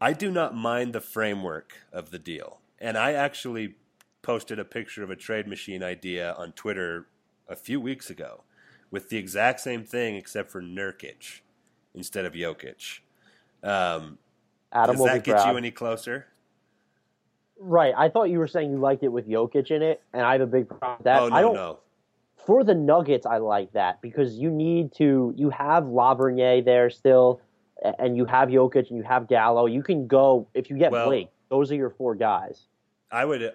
[0.01, 3.77] I do not mind the framework of the deal, and I actually
[4.23, 7.07] posted a picture of a trade machine idea on Twitter
[7.49, 8.43] a few weeks ago
[8.91, 11.41] with the exact same thing except for Nurkic
[11.95, 13.01] instead of Jokic.
[13.63, 14.19] Um,
[14.73, 15.51] Adam does that get proud.
[15.53, 16.27] you any closer?
[17.61, 17.95] Right.
[17.97, 20.41] I thought you were saying you liked it with Jokic in it, and I have
[20.41, 21.23] a big problem with that.
[21.23, 21.55] oh no, I don't.
[21.55, 21.79] no.
[22.47, 25.35] For the Nuggets, I like that because you need to.
[25.37, 27.41] You have Lauvergne there still,
[27.99, 29.67] and you have Jokic and you have Gallo.
[29.67, 31.29] You can go if you get Well- Blake.
[31.51, 32.67] Those are your four guys.
[33.11, 33.55] I would.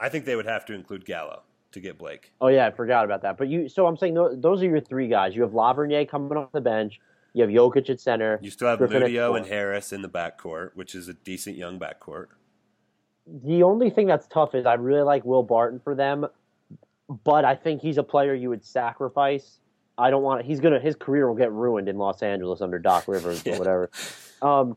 [0.00, 1.42] I think they would have to include Gallo
[1.72, 2.32] to get Blake.
[2.40, 3.36] Oh yeah, I forgot about that.
[3.36, 3.68] But you.
[3.68, 5.36] So I'm saying tho- those are your three guys.
[5.36, 6.98] You have Lauvergne coming off the bench.
[7.34, 8.38] You have Jokic at center.
[8.42, 11.78] You still have Griffin Mudiay and Harris in the backcourt, which is a decent young
[11.78, 12.28] backcourt.
[13.26, 16.26] The only thing that's tough is I really like Will Barton for them,
[17.24, 19.58] but I think he's a player you would sacrifice.
[19.98, 20.44] I don't want.
[20.44, 20.78] He's gonna.
[20.78, 23.54] His career will get ruined in Los Angeles under Doc Rivers Yeah.
[23.54, 23.90] or whatever.
[24.42, 24.76] Um,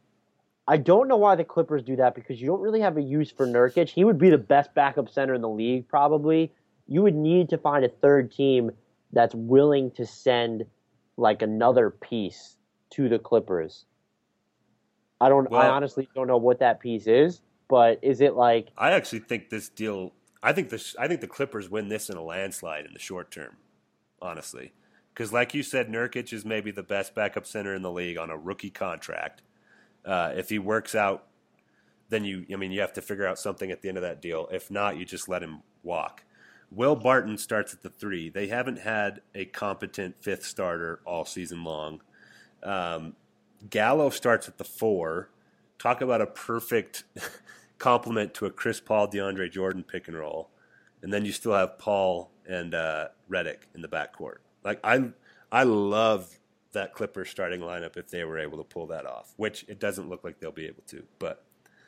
[0.68, 3.32] I don't know why the Clippers do that because you don't really have a use
[3.32, 3.90] for Nurkic.
[3.90, 6.54] He would be the best backup center in the league, probably.
[6.88, 8.72] You would need to find a third team
[9.12, 10.66] that's willing to send
[11.18, 12.56] like another piece
[12.92, 13.86] to the Clippers.
[15.20, 15.52] I don't.
[15.54, 18.68] I honestly don't know what that piece is, but is it like?
[18.78, 22.18] I actually think this deal I think the I think the Clippers win this in
[22.18, 23.58] a landslide in the short term,
[24.22, 24.74] honestly,
[25.14, 28.30] because like you said, Nurkic is maybe the best backup center in the league on
[28.30, 29.42] a rookie contract.
[30.06, 31.26] Uh, if he works out,
[32.08, 34.22] then you I mean you have to figure out something at the end of that
[34.22, 34.48] deal.
[34.52, 36.24] If not, you just let him walk.
[36.72, 38.30] Will Barton starts at the three.
[38.30, 42.02] They haven't had a competent fifth starter all season long.
[42.64, 43.16] Um,
[43.70, 45.32] Gallo starts at the four.
[45.80, 47.04] Talk about a perfect
[47.80, 50.52] complement to a Chris Paul, DeAndre Jordan pick and roll,
[51.02, 54.38] and then you still have Paul and uh, Redick in the backcourt.
[54.64, 55.10] Like I,
[55.52, 56.38] I love
[56.74, 60.10] that Clippers starting lineup if they were able to pull that off, which it doesn't
[60.10, 61.04] look like they'll be able to.
[61.18, 61.44] But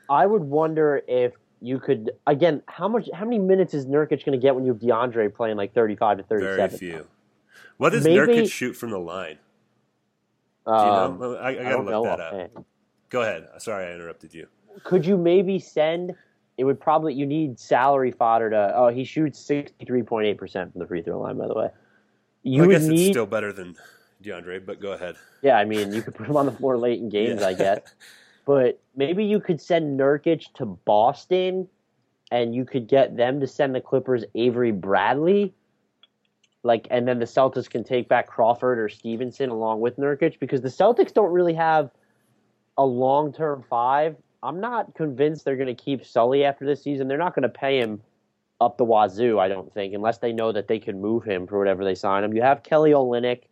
[0.09, 4.31] I would wonder if you could again how much how many minutes is Nurkic going
[4.31, 6.69] to get when you have DeAndre playing like thirty five to thirty seven?
[6.69, 7.07] very few.
[7.77, 9.37] What does Maybe- Nurkic shoot from the line?
[10.65, 11.35] You Um, know?
[11.35, 12.65] I, I I gotta don't look that up.
[13.09, 13.47] Go ahead.
[13.59, 14.47] Sorry, I interrupted you.
[14.83, 16.13] Could you maybe send?
[16.57, 18.73] It would probably you need salary fodder to.
[18.75, 21.37] Oh, he shoots sixty three point eight percent from the free throw line.
[21.37, 21.69] By the way,
[22.43, 23.11] you I guess it's need.
[23.13, 23.75] still better than
[24.23, 25.15] DeAndre, but go ahead.
[25.41, 27.47] Yeah, I mean, you could put him on the floor late in games, Yeah.
[27.47, 27.79] I guess.
[28.43, 31.67] But maybe you could send Nurkic to Boston,
[32.31, 35.53] and you could get them to send the Clippers Avery Bradley,
[36.63, 40.61] like, and then the Celtics can take back Crawford or Stephenson along with Nurkic because
[40.61, 41.91] the Celtics don't really have
[42.79, 44.15] a long term five.
[44.43, 47.07] I'm not convinced they're going to keep Sully after this season.
[47.07, 48.01] They're not going to pay him
[48.59, 51.57] up the wazoo, I don't think, unless they know that they can move him for
[51.57, 52.33] whatever they sign him.
[52.33, 53.43] You have Kelly Olynyk.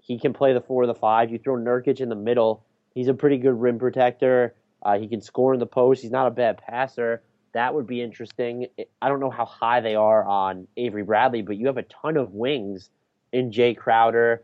[0.00, 1.30] He can play the four or the five.
[1.30, 2.64] You throw Nurkic in the middle.
[2.94, 4.54] He's a pretty good rim protector.
[4.82, 6.02] Uh, he can score in the post.
[6.02, 7.22] He's not a bad passer.
[7.52, 8.66] That would be interesting.
[9.00, 12.16] I don't know how high they are on Avery Bradley, but you have a ton
[12.16, 12.90] of wings
[13.32, 14.42] in Jae Crowder,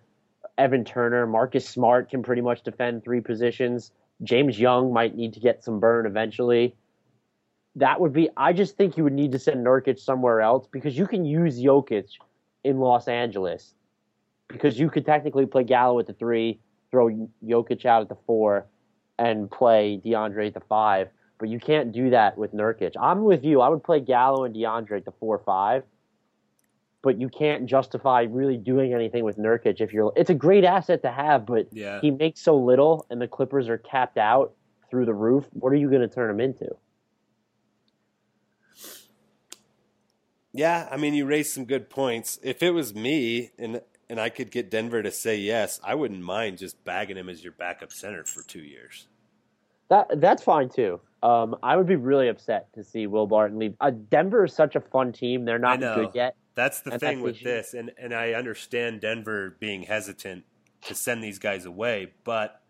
[0.59, 3.93] Evan Turner, Marcus Smart can pretty much defend three positions.
[4.23, 6.77] James Young might need to get some burn eventually.
[7.77, 8.29] That would be.
[8.37, 11.59] I just think you would need to send Nurkic somewhere else because you can use
[11.59, 12.09] Jokic
[12.65, 13.75] in Los Angeles
[14.49, 17.09] because you could technically play Gallo at the three, throw
[17.45, 18.67] Jokic out at the four,
[19.19, 21.09] and play DeAndre at the five.
[21.39, 22.93] But you can't do that with Nurkic.
[23.01, 23.61] I'm with you.
[23.61, 25.83] I would play Gallo and DeAndre at the four five.
[27.03, 30.13] But you can't justify really doing anything with Nurkic if you're.
[30.17, 32.01] It's a great asset to have, but Yeah.
[32.01, 34.55] he makes so little, and the Clippers are capped out
[34.89, 35.49] through the roof.
[35.53, 36.77] What are you going to turn him into?
[40.53, 42.39] Yeah, I mean, you raised some good points.
[42.43, 46.21] If it was me and and I could get Denver to say yes, I wouldn't
[46.21, 49.07] mind just bagging him as your backup center for two years.
[49.89, 51.01] That that's fine too.
[51.23, 53.75] Um, I would be really upset to see Will Barton leave.
[53.81, 56.37] Uh, Denver is such a fun team; they're not good yet.
[56.55, 57.45] That's the And thing that's with issue.
[57.45, 60.45] this, and and I understand Denver being hesitant
[60.87, 62.61] to send these guys away, but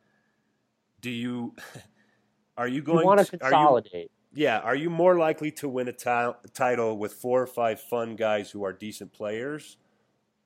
[1.01, 1.55] do you
[2.57, 4.11] are you You going want to are you- consolidate.
[4.35, 8.51] Yeah, are you more likely to win a title with four or five fun guys
[8.51, 9.77] who are decent players,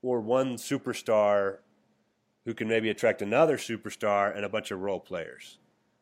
[0.02, 1.58] or one superstar
[2.44, 5.58] who can maybe attract another superstar and a bunch of role players?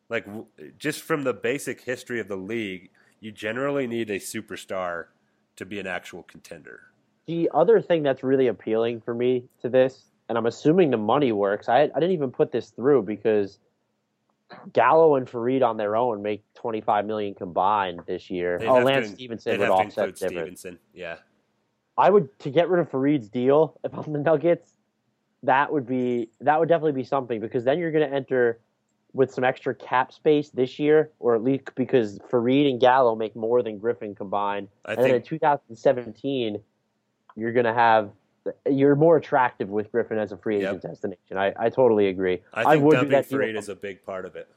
[0.09, 0.47] Like, w-
[0.79, 5.05] just from the basic history of the league, you generally need a superstar
[5.55, 6.87] to be an actual contender.
[7.27, 11.31] The other thing that's really appealing for me to this, and I'm assuming the money
[11.31, 11.69] works.
[11.69, 13.59] I I didn't even put this through because
[14.73, 18.59] Gallo and Faried on their own make 25 million combined this year.
[18.59, 20.59] They'd oh, to Lance in- Stephenson would to offset include the difference.
[20.59, 20.79] Stephenson.
[20.93, 21.17] Yeah,
[21.97, 24.71] I would to get rid of Faried's deal if I'm the Nuggets.
[25.43, 28.59] That would be that would definitely be something because then you're going to enter
[29.13, 33.35] with some extra cap space this year, or at least because Faried and Gallo make
[33.35, 34.67] more than Griffin combined.
[34.85, 36.59] I and then in 2017,
[37.35, 38.11] you're going to have
[38.69, 40.91] you're more attractive with Griffin as a free agent Yep.
[40.91, 41.37] destination.
[41.37, 42.41] I, I totally agree.
[42.53, 43.27] I think would do dumping that.
[43.29, 44.47] Faried is a big part of it.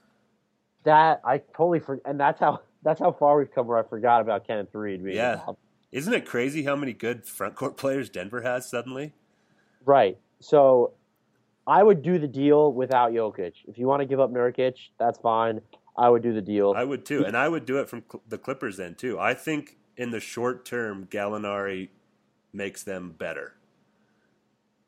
[0.85, 3.67] that I totally for, and that's how that's how far we've come.
[3.67, 5.33] Where I forgot about Kenneth Faried being Yeah.
[5.39, 5.59] involved.
[5.91, 9.15] Isn't it crazy how many good front court players Denver has suddenly?
[9.87, 10.19] Right.
[10.41, 10.93] So
[11.67, 13.55] I would do the deal without Jokic.
[13.67, 15.63] If you want to give up Nurkic, that's fine.
[15.97, 16.75] I would do the deal.
[16.77, 19.19] I would too, and I would do it from the Clippers end too.
[19.19, 21.89] I think in the short term, Gallinari
[22.53, 23.55] makes them better.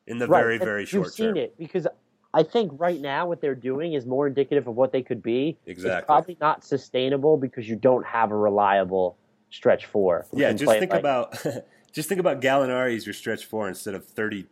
[0.07, 1.87] In the Right, very, and very You've short seen term, it because
[2.33, 5.57] I think right now what they're doing is more indicative of what they could be.
[5.65, 5.97] Exactly.
[5.97, 9.17] It's probably not sustainable because you don't have a reliable
[9.49, 10.25] stretch four.
[10.33, 10.51] yeah.
[10.53, 11.37] Just think like- about,
[11.91, 14.47] just think about Gallinari as your stretch four instead of thirty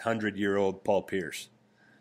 [0.00, 1.48] hundred year old Paul Pierce.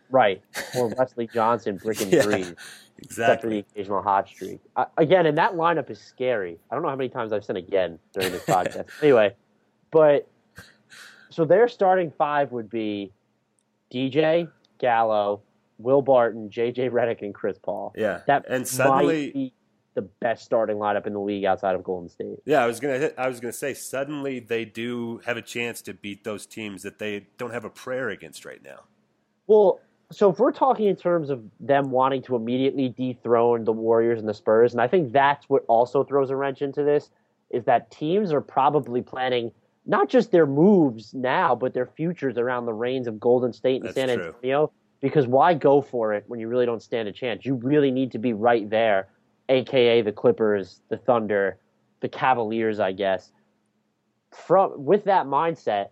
[0.09, 0.41] right
[0.75, 2.53] or Wesley Johnson bricking Yeah, threes.
[2.99, 4.59] Except for the occasional hot streak.
[4.75, 6.59] Uh, again, and that lineup is scary.
[6.69, 8.85] I don't know how many times I've said again during this podcast.
[9.01, 9.35] anyway,
[9.91, 10.27] but
[11.29, 13.11] so their starting five would be
[13.93, 15.41] DJ, Gallo,
[15.77, 17.93] Will Barton, JJ Redick, and Chris Paul.
[17.95, 19.53] Yeah, That and suddenly
[19.93, 22.37] the best starting lineup in the league outside of Golden State.
[22.45, 25.93] Yeah, I was gonna I was gonna say suddenly they do have a chance to
[25.93, 28.81] beat those teams that they don't have a prayer against right now.
[29.47, 29.81] Well,
[30.11, 34.27] so if we're talking in terms of them wanting to immediately dethrone the Warriors and
[34.27, 37.09] the Spurs, and I think that's what also throws a wrench into this,
[37.49, 39.51] is that teams are probably planning
[39.85, 43.85] not just their moves now, but their futures around the reigns of Golden State and
[43.85, 44.27] That's San true.
[44.27, 44.71] Antonio.
[44.99, 47.45] Because why go for it when you really don't stand a chance?
[47.45, 49.07] You really need to be right there,
[49.49, 51.57] aka the Clippers, the Thunder,
[52.01, 53.31] the Cavaliers, I guess.
[54.31, 55.87] From with that mindset,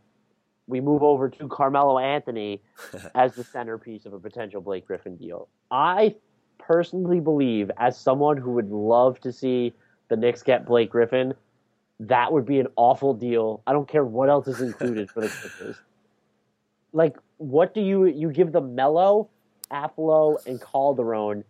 [0.67, 2.61] we move over to Carmelo Anthony
[3.15, 5.49] as the centerpiece of a potential Blake Griffin deal.
[5.71, 6.15] I
[6.59, 9.73] personally believe, as someone who would love to see
[10.09, 11.33] the Knicks get Blake Griffin,
[11.99, 13.61] that would be an awful deal.
[13.67, 15.77] I don't care what else is included for the Clippers.
[16.93, 18.75] Like, what do you you give them?
[18.75, 19.29] Melo,
[19.71, 21.43] Afflalo, and Calderon,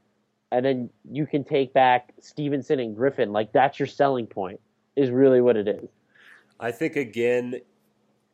[0.51, 3.31] and then you can take back Stephenson and Griffin.
[3.31, 4.59] Like, that's your selling point.
[4.95, 5.87] Is really what it is.
[6.59, 7.61] I think again,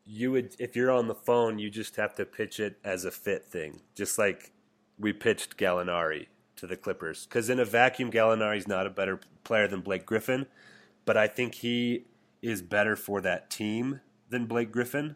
[0.06, 3.12] you would if you're on the phone, you just have to pitch it as a
[3.12, 4.52] fit thing, just like
[4.98, 7.26] we pitched Gallinari to the Clippers.
[7.26, 10.48] Because in a vacuum, Gallinari's not a better player than Blake Griffin,
[11.06, 12.06] but I think he
[12.42, 15.16] is better for that team than Blake Griffin,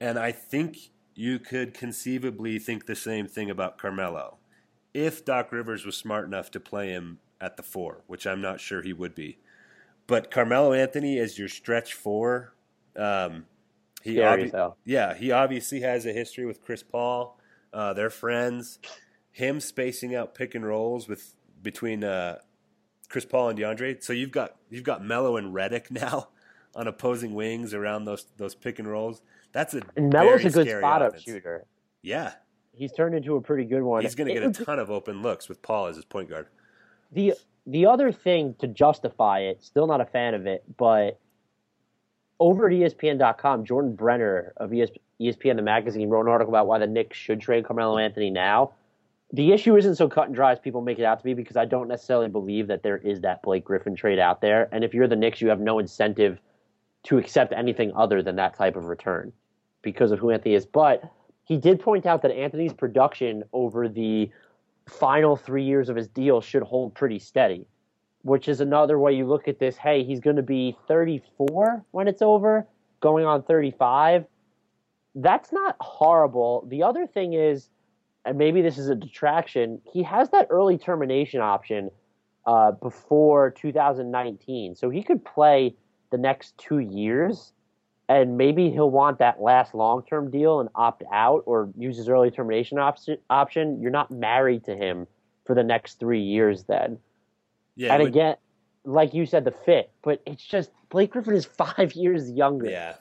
[0.00, 4.38] and I think you could conceivably think the same thing about Carmelo
[4.94, 8.60] if Doc Rivers was smart enough to play him at the four, which I'm not
[8.60, 9.38] sure he would be.
[10.06, 12.54] But Carmelo Anthony as your stretch four,
[12.96, 13.46] um,
[14.02, 17.38] he obvi- yeah, he obviously has a history with Chris Paul.
[17.72, 18.78] Uh, they're friends.
[19.30, 22.38] Him spacing out pick and rolls with between uh,
[23.08, 24.02] Chris Paul and DeAndre.
[24.02, 26.28] So you've got you've got Melo and Redick now
[26.74, 29.22] on opposing wings around those those pick and rolls.
[29.52, 31.22] That's a And Melo's a good scary spot up offense.
[31.24, 31.64] shooter.
[32.02, 32.32] Yeah,
[32.74, 34.02] He's turned into a pretty good one.
[34.02, 36.28] he's going to It get a ton of open looks with Paul as his point
[36.30, 36.46] guard.
[37.10, 37.34] the
[37.66, 41.18] the other thing to justify it, still not a fan of it, but
[42.40, 44.90] over at ESPN.com, Jordan Brenner of E ES,
[45.20, 48.72] ESPN the magazine wrote an article about why the Knicks should trade Carmelo Anthony now.
[49.32, 51.56] The issue isn't so cut and dry as people make it out to be because
[51.56, 54.68] I don't necessarily believe that there is that Blake Griffin trade out there.
[54.72, 56.40] And if you're the Knicks, you have no incentive
[57.04, 59.32] to accept anything other than that type of return
[59.82, 60.64] because of who Anthony is.
[60.64, 61.02] But
[61.44, 64.30] he did point out that Anthony's production over the
[64.88, 67.66] final three years of his deal should hold pretty steady,
[68.22, 69.76] which is another way you look at this.
[69.76, 72.66] Hey, he's going to be 34 when it's over,
[73.00, 74.24] going on 35.
[75.14, 76.66] That's not horrible.
[76.68, 77.68] The other thing is,
[78.28, 81.90] and maybe this is a detraction, he has that early termination option
[82.46, 84.74] uh, before 2019.
[84.74, 85.74] So he could play
[86.10, 87.52] the next two years
[88.08, 92.08] and maybe he'll want that last long term deal and opt out or use his
[92.08, 92.98] early termination op-
[93.30, 93.80] option.
[93.80, 95.06] You're not married to him
[95.44, 96.98] for the next three years then.
[97.76, 98.36] Yeah, and would- again,
[98.84, 101.44] like you said, the fit, but it's just Blake Griffin is
[101.76, 102.70] five years younger.
[102.70, 102.94] Yeah,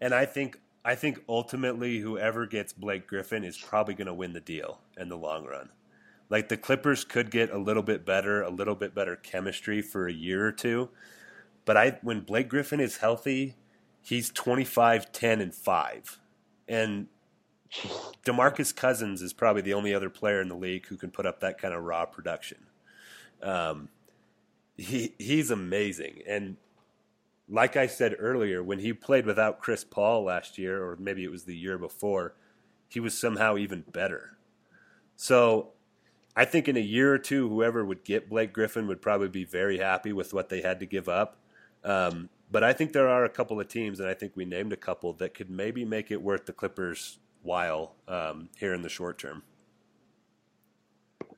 [0.00, 4.32] and I think I think ultimately whoever gets Blake Griffin is probably going to win
[4.34, 5.70] the deal in the long run.
[6.30, 10.06] Like the Clippers could get a little bit better, a little bit better chemistry for
[10.06, 10.88] a year or two,
[11.64, 13.56] but I when Blake Griffin is healthy,
[14.00, 16.20] he's 25, 10 and 5.
[16.68, 17.08] And
[18.24, 21.40] DeMarcus Cousins is probably the only other player in the league who can put up
[21.40, 22.58] that kind of raw production.
[23.42, 23.88] Um,
[24.76, 26.58] he he's amazing and
[27.48, 31.30] like I said earlier, when he played without Chris Paul last year, or maybe it
[31.30, 32.34] was the year before,
[32.88, 34.36] he was somehow even better.
[35.16, 35.70] So
[36.34, 39.44] I think in a year or two, whoever would get Blake Griffin would probably be
[39.44, 41.38] very happy with what they had to give up.
[41.84, 44.72] Um, but I think there are a couple of teams, and I think we named
[44.72, 48.88] a couple, that could maybe make it worth the Clippers' while um, here in the
[48.88, 49.42] short term.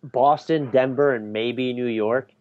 [0.03, 2.33] Boston, Denver, and maybe New York.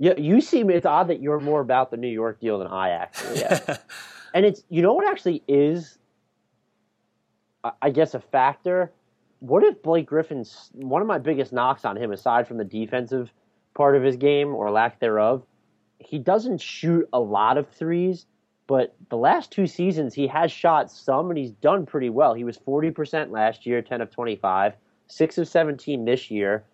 [0.00, 2.88] You, you seem it's odd that you're more about the New York deal than I
[2.88, 3.60] actually am.
[4.34, 5.98] and it's you know what actually is,
[7.62, 8.90] I- guess, a factor.
[9.40, 13.30] What if Blake Griffin's one of my biggest knocks on him, aside from the defensive
[13.74, 15.42] part of his game or lack thereof,
[15.98, 18.24] he doesn't shoot a lot of threes.
[18.66, 22.32] But the last two seasons, he has shot some, and he's done pretty well.
[22.32, 24.72] He was forty percent last year, ten of twenty-five,
[25.08, 26.64] six of seventeen this year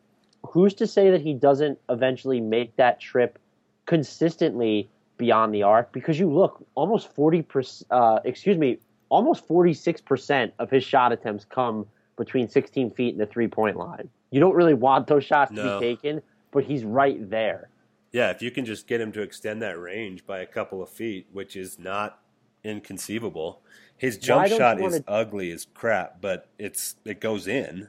[0.50, 3.38] who's to say that he doesn't eventually make that trip
[3.86, 5.92] consistently beyond the arc?
[5.92, 7.86] Because you look, almost forty percent.
[7.90, 8.78] Uh, excuse me,
[9.08, 11.86] almost forty-six percent of his shot attempts come
[12.16, 14.08] between sixteen feet and the three-point line.
[14.30, 15.80] You don't really want those shots to No.
[15.80, 17.68] be taken, but he's right there.
[18.12, 20.88] Yeah, if you can just get him to extend that range by a couple of
[20.88, 22.20] feet, which is not
[22.64, 23.62] inconceivable.
[23.96, 27.88] His jump shot is wanna- ugly as crap, but it's it goes in.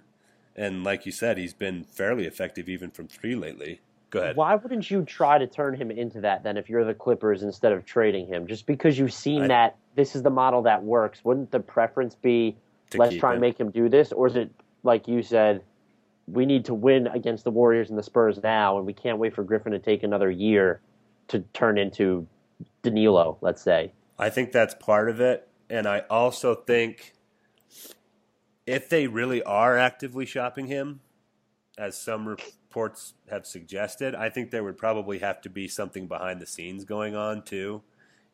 [0.58, 3.82] And like you said, he's been fairly effective even from three lately.
[4.10, 4.36] Go ahead.
[4.36, 7.74] Why wouldn't you try to turn him into that then if you're the Clippers instead
[7.74, 8.48] of trading him?
[8.48, 12.16] Just because you've seen I- that this is the model that works, wouldn't the preference
[12.16, 12.56] be
[12.96, 13.36] let's try him.
[13.36, 14.12] and make him do this?
[14.12, 14.50] Or is it,
[14.84, 15.62] like you said,
[16.28, 19.34] we need to win against the Warriors and the Spurs now, and we can't wait
[19.34, 20.82] for Griffin to take another year
[21.30, 22.28] to turn into
[22.84, 23.92] Danilo, let's say?
[24.18, 25.48] I think that's part of it.
[25.70, 27.14] And I also think
[28.68, 31.00] if they really are actively shopping him,
[31.78, 36.42] as some reports have suggested, I think there would probably have to be something behind
[36.42, 37.82] the scenes going on too.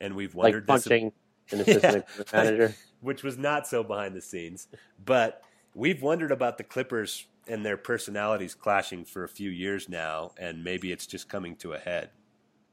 [0.01, 1.13] And we've Like wondered this, punching
[1.51, 2.75] an assistant manager.
[3.01, 4.67] which was not so behind the scenes.
[5.05, 5.41] But
[5.75, 10.63] we've wondered about the Clippers and their personalities clashing for a few years now, and
[10.63, 12.09] maybe it's just coming to a head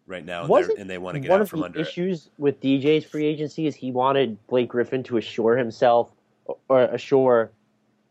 [0.07, 1.89] right now, and, and they want to get one out of from the under it.
[1.89, 6.13] issues with DJ's free agency is he wanted Blake Griffin to assure himself
[6.68, 7.51] or assure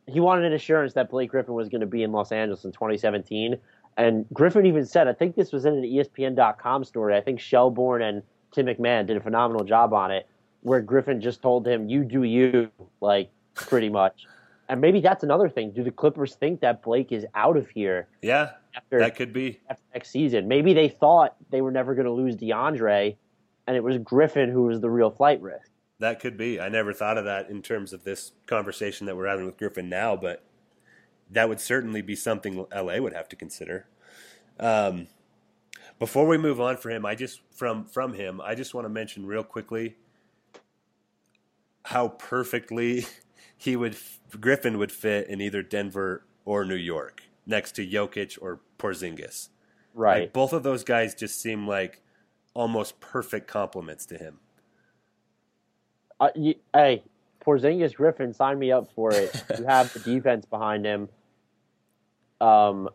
[0.07, 2.71] he wanted an assurance that Blake Griffin was going to be in Los Angeles in
[2.71, 3.57] 2017.
[3.97, 7.15] And Griffin even said, I think this was in an ESPN.com story.
[7.15, 10.27] I think Shelburne and Tim McMahon did a phenomenal job on it,
[10.61, 12.71] where Griffin just told him, "You do you,"
[13.01, 14.25] like pretty much.
[14.69, 15.71] And maybe that's another thing.
[15.71, 19.59] Do the Clippers think that Blake is out of here Yeah, after that could be.
[19.69, 20.47] after next season.
[20.47, 23.15] Maybe they thought they were never going to lose DeAndre,
[23.67, 25.71] and it was Griffin who was the real flight risk.
[25.99, 26.59] That could be.
[26.59, 29.89] I never thought of that in terms of this conversation that we're having with Griffin
[29.89, 30.43] now, but
[31.29, 33.85] that would certainly be something LA would have to consider.
[34.59, 35.07] Um,
[35.99, 38.89] before we move on for him, I just from from him, I just want to
[38.89, 39.97] mention real quickly
[41.85, 43.05] how perfectly
[43.57, 43.97] he would
[44.39, 49.49] Griffin would fit in either Denver or New York next to Jokic or Porzingis.
[49.93, 50.21] Right.
[50.21, 52.01] Like both of those guys just seem like
[52.53, 54.39] almost perfect complements to him.
[56.19, 57.03] Uh, you, hey,
[57.45, 59.43] Porzingis Griffin, sign me up for it.
[59.59, 61.09] you have the defense behind him.
[62.41, 62.89] Um,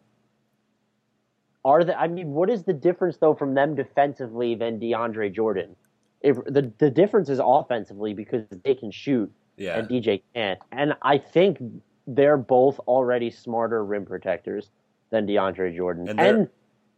[1.64, 5.76] are the, I mean, what is the difference though from them defensively than DeAndre Jordan?
[6.20, 9.78] If the the difference is offensively because they can shoot Yeah.
[9.78, 11.58] and DJ can't, and I think
[12.06, 14.70] they're both already smarter rim protectors
[15.10, 16.08] than DeAndre Jordan.
[16.08, 16.50] And And, they're-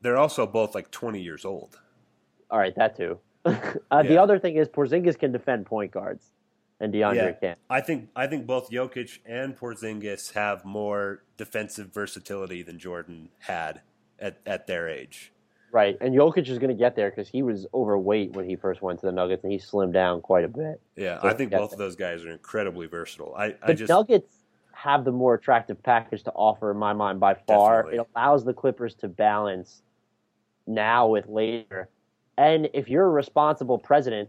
[0.03, 1.81] They're also both like 20 years old.
[2.51, 3.19] all right, that too.
[3.91, 6.33] uh, The other thing is Porzingis can defend point guards,
[6.81, 7.59] and DeAndre can't.
[7.71, 13.81] I think I think both Jokic and Porzingis have more defensive versatility than Jordan had
[14.19, 15.33] at, at their age.
[15.73, 18.81] Right, and Jokic is going to get there because he was overweight when he first
[18.81, 20.81] went to the Nuggets, and he slimmed down quite a bit.
[20.95, 21.75] Yeah, I think both there.
[21.75, 23.35] of those guys are incredibly versatile.
[23.37, 24.33] I, The I just Nuggets
[24.73, 27.83] have the more attractive package to offer, in my mind, by far.
[27.83, 27.99] Definitely.
[27.99, 29.83] It allows the Clippers to balance
[30.67, 31.89] now with later.
[32.39, 34.29] And if you're a responsible president,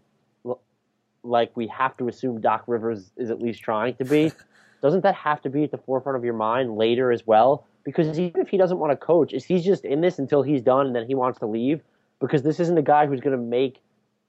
[1.23, 4.31] like we have to assume Doc Rivers is at least trying to be,
[4.81, 7.65] doesn't that have to be at the forefront of your mind later as well?
[7.83, 10.61] Because even if he doesn't want to coach, is he's just in this until he's
[10.61, 11.81] done and then he wants to leave?
[12.19, 13.81] Because this isn't a guy who's going to make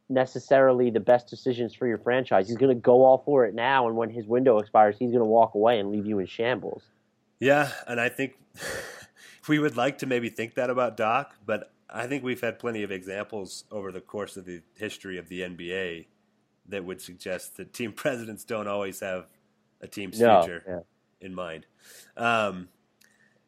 [0.09, 2.49] necessarily the best decisions for your franchise.
[2.49, 5.21] He's going to go all for it now, and when his window expires, he's going
[5.21, 6.83] to walk away and leave you in shambles.
[7.41, 8.35] yeah, and I think
[9.49, 12.83] we would like to maybe think that about Doc, but I think we've had plenty
[12.83, 16.07] of examples over the course of the history of the NBA
[16.69, 19.27] that would suggest that team presidents don't always have
[19.81, 21.27] a team's No, future yeah.
[21.27, 21.67] in mind.
[22.17, 22.69] Um,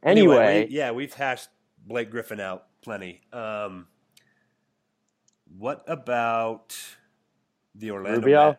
[0.03, 1.51] Anyway, we- yeah, we've hashed
[1.87, 3.21] Blake Griffin out plenty.
[3.35, 3.87] Um,
[5.59, 6.77] what about
[7.75, 8.21] the Orlando?
[8.21, 8.59] Rubio?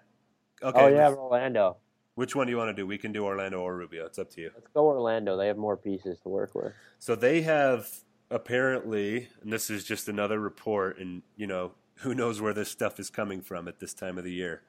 [0.62, 0.80] Okay.
[0.80, 1.78] oh yeah, Orlando.
[2.16, 2.86] Which one do you want to do?
[2.86, 4.06] We can do Orlando or Rubio.
[4.06, 4.52] It's up to you.
[4.54, 5.38] Let's go Orlando.
[5.38, 6.74] They have more pieces to work with.
[7.00, 7.90] So they have
[8.32, 13.00] apparently, and this is just another report, and you know who knows where this stuff
[13.00, 14.64] is coming from at this time of the year,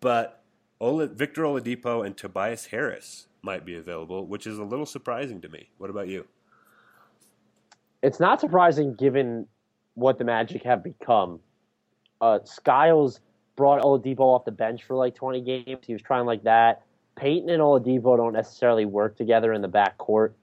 [0.00, 0.42] but
[0.80, 5.48] Ola, Victor Oladipo and Tobias Harris might be available, which is a little surprising to
[5.48, 5.68] me.
[5.76, 6.26] What about you?
[8.02, 9.46] It's not surprising given
[9.94, 11.40] what the Magic have become.
[12.20, 13.20] Uh, Skiles
[13.56, 15.80] brought Oladipo off the bench for like 20 games.
[15.86, 16.82] He was trying like that.
[17.16, 20.34] Payton and Oladipo don't necessarily work together in the back court.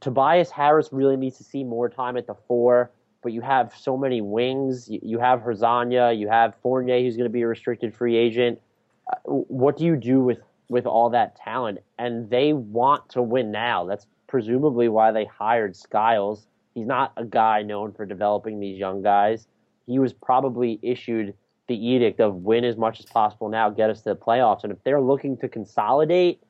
[0.00, 2.90] Tobias Harris really needs to see more time at the four,
[3.22, 4.88] but you have so many wings.
[4.88, 8.60] You, you have Hezonja, you have Fournier, who's going to be a restricted free agent.
[9.10, 11.78] Uh, What do you do with with all that talent?
[11.98, 13.84] And they want to win now.
[13.84, 16.46] That's presumably why they hired Skiles.
[16.74, 19.46] He's not a guy known for developing these young guys.
[19.86, 21.34] He was probably issued
[21.66, 24.64] the edict of win as much as possible now, get us to the playoffs.
[24.64, 26.42] And if they're looking to consolidate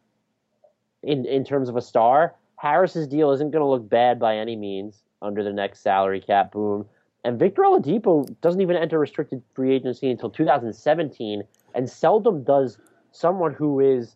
[1.03, 4.55] in in terms of a star, Harris's deal isn't going to look bad by any
[4.55, 6.87] means under the next salary cap boom.
[7.25, 11.43] And Victor Oladipo doesn't even enter restricted free agency until 2017,
[11.75, 12.79] and seldom does
[13.11, 14.15] someone who is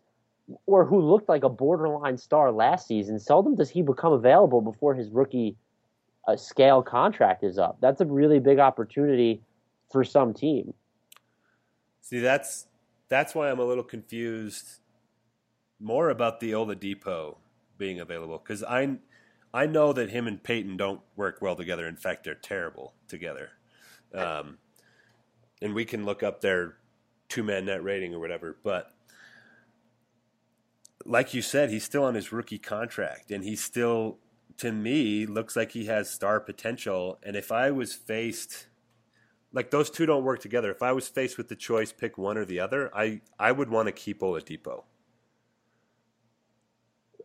[0.66, 3.18] or who looked like a borderline star last season.
[3.18, 5.56] Seldom does he become available before his rookie
[6.28, 7.78] a scale contract is up.
[7.80, 9.42] That's a really big opportunity
[9.90, 10.72] for some team.
[12.00, 12.68] See, that's
[13.08, 14.78] that's why I'm a little confused
[15.80, 17.38] more about the Oladipo
[17.78, 18.98] being available because I
[19.54, 21.86] I know that him and Payton don't work well together.
[21.86, 23.50] In fact, they're terrible together.
[24.14, 24.58] Um,
[25.62, 26.76] and we can look up their
[27.28, 28.92] two man net rating or whatever, but
[31.06, 34.18] like you said, he's still on his rookie contract, and he still,
[34.58, 37.18] to me, looks like he has star potential.
[37.22, 38.66] And if I was faced,
[39.52, 40.70] like those two don't work together.
[40.70, 43.70] If I was faced with the choice, pick one or the other, I I would
[43.70, 44.84] want to keep Oladipo.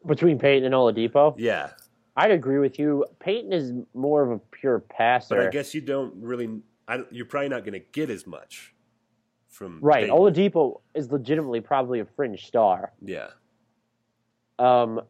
[0.05, 1.71] Between Payton and Oladipo, Yeah,
[2.15, 3.05] I'd agree with you.
[3.19, 5.35] Payton is more of a pure passer.
[5.35, 6.49] but I guess you don't really.
[6.87, 8.73] I, don't- you're probably not going to get as much
[9.49, 10.03] from right.
[10.09, 10.15] Payton.
[10.15, 12.91] Oladipo is legitimately probably a fringe star.
[13.05, 13.27] Yeah,
[14.59, 15.01] Um,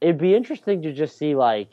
[0.00, 1.68] it'd be interesting to just see like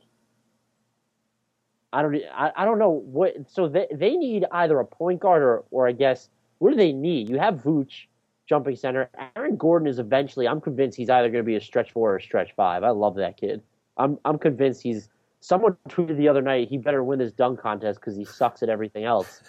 [1.93, 5.41] I don't I, I don't know what so they they need either a point guard
[5.41, 7.29] or or I guess what do they need?
[7.29, 8.05] You have Vooch
[8.47, 9.09] jumping center.
[9.35, 12.17] Aaron Gordon is eventually I'm convinced he's either going to be a stretch four or
[12.17, 12.83] a stretch five.
[12.83, 13.61] I love that kid.
[13.97, 17.99] I'm I'm convinced he's someone tweeted the other night he better win this dunk contest
[17.99, 19.41] because he sucks at everything else.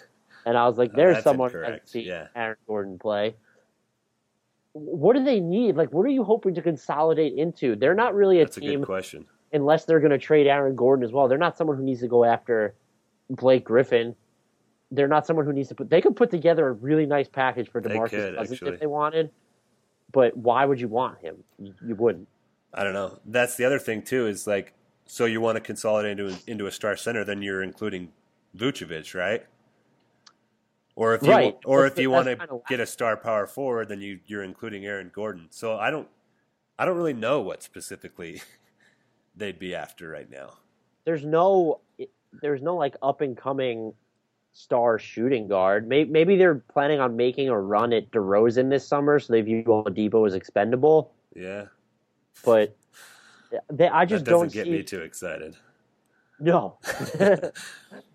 [0.45, 1.87] And I was like, Oh, there's that's someone incorrect.
[1.87, 2.27] hasn't Yeah.
[2.35, 3.35] Aaron Gordon play.
[4.73, 5.75] What do they need?
[5.75, 7.75] Like, what are you hoping to consolidate into?
[7.75, 9.25] They're not really a that's a team good question.
[9.51, 11.27] unless they're going to trade Aaron Gordon as well.
[11.27, 12.75] They're not someone who needs to go after
[13.29, 14.15] Blake Griffin.
[14.91, 15.89] They're not someone who needs to put.
[15.89, 18.73] They could put together a really nice package for Demarcus could, Cousins actually.
[18.73, 19.31] if they wanted.
[20.11, 21.43] But why would you want him?
[21.59, 22.27] You, you wouldn't.
[22.73, 23.19] I don't know.
[23.25, 24.27] That's the other thing too.
[24.27, 24.73] Is like,
[25.05, 28.11] so you want to consolidate into into a star center, then you're including
[28.57, 29.45] Vucevic, right?
[30.95, 31.57] Or if you Right.
[31.65, 34.85] or That's if you want to get a star power forward, then you you're including
[34.85, 35.47] Aaron Gordon.
[35.51, 36.07] So I don't
[36.77, 38.41] I don't really know what specifically
[39.35, 40.53] they'd be after right now.
[41.05, 41.81] There's no.
[42.41, 43.93] There's no like up and coming
[44.63, 45.87] star shooting guard.
[45.87, 49.63] Maybe, maybe they're planning on making a run at DeRozan this summer, so they view
[49.63, 51.13] Oladipo as expendable.
[51.33, 51.65] Yeah,
[52.43, 52.75] But
[53.71, 54.71] they, I just don't get see.
[54.71, 55.55] me too excited.
[56.41, 56.77] No.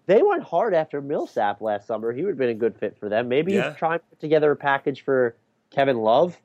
[0.06, 2.12] they went hard after Millsap last summer.
[2.12, 3.28] He would have been a good fit for them.
[3.28, 3.70] Maybe Yeah.
[3.70, 5.36] you try and put together a package for
[5.70, 6.36] Kevin Love.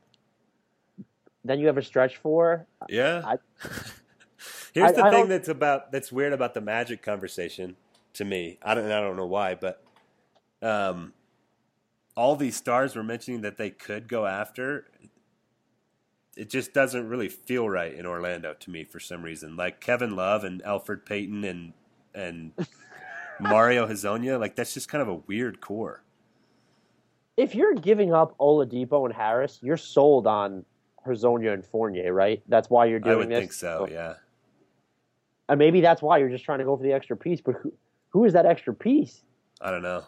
[1.43, 2.67] Then you have a stretch four.
[2.87, 3.21] Yeah.
[3.25, 3.37] I-
[4.73, 7.75] Here's I- the I thing don't- that's about that's weird about the Magic conversation
[8.13, 8.59] to me.
[8.63, 9.83] I don't I don't know why, but
[10.61, 11.13] um,
[12.15, 14.85] all these stars were mentioning that they could go after.
[16.35, 19.55] It just doesn't really feel right in Orlando to me for some reason.
[19.55, 21.73] Like Kevin Love and Elfrid Payton and
[22.13, 22.51] and
[23.39, 26.03] Mario Hezonja, like that's just kind of a weird core.
[27.37, 30.65] If you're giving up Oladipo and Harris, you're sold on
[31.05, 32.41] Hezonja and Fournier, right?
[32.49, 33.15] That's why you're doing this.
[33.15, 33.39] I would this.
[33.39, 33.87] think so.
[33.89, 34.15] Yeah.
[35.47, 37.39] And maybe that's why you're just trying to go for the extra piece.
[37.39, 37.73] But who,
[38.09, 39.21] who is that extra piece?
[39.61, 40.03] I don't know.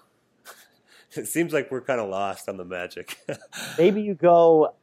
[1.17, 3.17] It seems like we're kind of lost on the Magic.
[3.77, 4.75] Maybe you go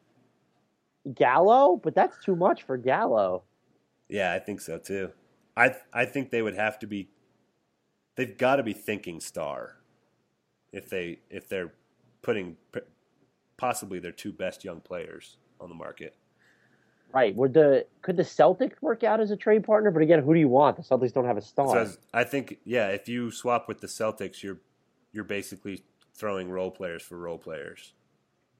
[1.14, 3.44] Gallo, but that's too much for Gallo.
[4.08, 5.10] Yeah, I think so too.
[5.56, 7.08] I I think they would have to be.
[8.16, 9.76] They've got to be thinking star,
[10.72, 11.72] if they if they're
[12.22, 12.56] putting
[13.56, 16.14] possibly their two best young players on the market.
[17.12, 17.34] Right.
[17.36, 19.90] Would the could the Celtics work out as a trade partner?
[19.90, 20.76] But again, who do you want?
[20.76, 21.86] The Celtics don't have a star.
[21.86, 24.58] So I think yeah, if you swap with the Celtics, you're
[25.12, 25.84] you're basically
[26.18, 27.92] throwing role players for role players.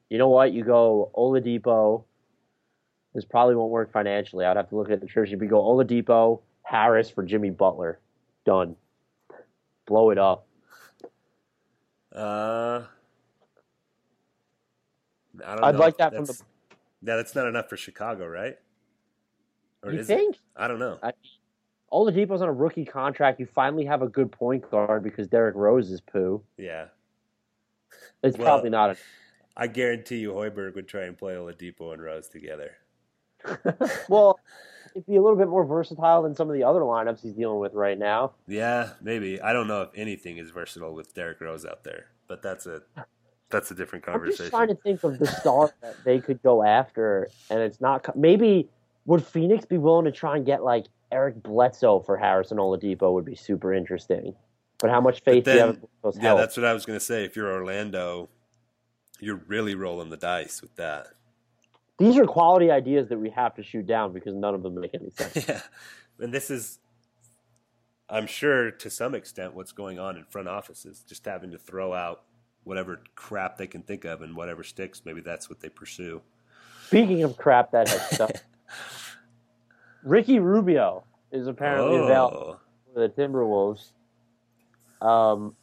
[0.09, 0.53] you know what?
[0.53, 2.03] You go Oladipo.
[3.13, 4.45] This probably won't work financially.
[4.45, 5.07] I'd have to look at the.
[5.07, 7.99] If you go Oladipo, Harris for Jimmy Butler,
[8.45, 8.75] done.
[9.85, 10.45] Blow it up.
[12.15, 12.83] Uh,
[15.45, 16.39] I don't know I'd like that from the.
[17.01, 18.57] Yeah, that's not enough for Chicago, right?
[19.83, 20.35] Or You is think?
[20.35, 20.41] It?
[20.55, 20.99] I don't know.
[21.01, 21.13] I,
[21.91, 23.39] Oladipo's on a rookie contract.
[23.39, 26.43] You finally have a good point guard because Derrick Rose is poo.
[26.57, 26.85] Yeah.
[28.23, 28.91] It's Well- probably not.
[28.91, 28.97] A,
[29.57, 32.77] I guarantee you Hoiberg would try and play Oladipo and Rose together.
[34.09, 34.39] well,
[34.95, 37.59] it'd be a little bit more versatile than some of the other lineups he's dealing
[37.59, 38.33] with right now.
[38.47, 39.41] Yeah, maybe.
[39.41, 42.81] I don't know if anything is versatile with Derrick Rose out there, but that's a
[43.49, 44.45] that's a different conversation.
[44.45, 47.81] I'm just trying to think of the star that they could go after, and it's
[47.81, 48.15] not.
[48.15, 48.69] Maybe
[49.05, 53.13] would Phoenix be willing to try and get like Eric Bledsoe for Harrison Oladipo?
[53.13, 54.35] Would be super interesting.
[54.79, 56.85] But how much faith do you have in then, Bledsoe's yeah, that's what I was
[56.85, 57.25] going to say.
[57.25, 58.29] If you're Orlando,
[59.19, 61.07] you're really rolling the dice with that.
[61.97, 64.93] These are quality ideas that we have to shoot down because none of them make
[64.93, 65.47] any sense.
[65.49, 65.61] yeah,
[66.17, 66.79] and this is,
[68.09, 71.03] I'm sure, to some extent, what's going on in front offices.
[71.07, 72.23] Just having to throw out
[72.63, 75.01] whatever crap they can think of and whatever sticks.
[75.03, 76.21] Maybe that's what they pursue.
[76.87, 78.31] Speaking of crap that has stuff,
[80.03, 82.03] Ricky Rubio is apparently oh.
[82.03, 83.91] available Oh, for the Timberwolves.
[85.01, 85.55] Um,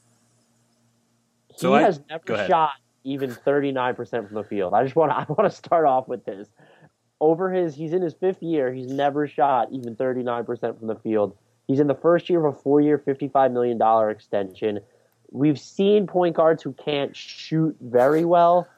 [1.49, 2.73] he So has never shot
[3.05, 4.75] even 39% from the field.
[4.75, 6.49] I just want to I want to start off with this.
[7.21, 11.37] Over his he's in his 5th year, he's never shot even 39% from the field.
[11.67, 14.81] He's in the first year of a 4-year, 55 million dollar extension.
[15.31, 18.69] We've seen point guards who can't shoot very well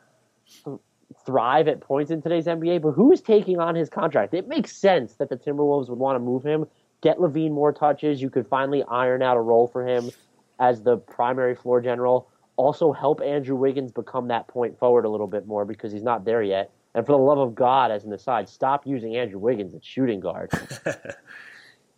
[0.64, 0.78] th-
[1.26, 4.32] thrive at points in today's NBA, but who is taking on his contract?
[4.32, 6.66] It makes sense that the Timberwolves would want to move him,
[7.02, 8.22] get LaVine more touches.
[8.22, 10.11] You could finally iron out a role for him
[10.59, 12.28] as the primary floor general.
[12.56, 16.24] Also, help Andrew Wiggins become that point forward a little bit more because he's not
[16.24, 16.72] there yet.
[16.94, 20.18] And for the love of God, as an aside, stop using Andrew Wiggins at shooting
[20.18, 20.50] guard.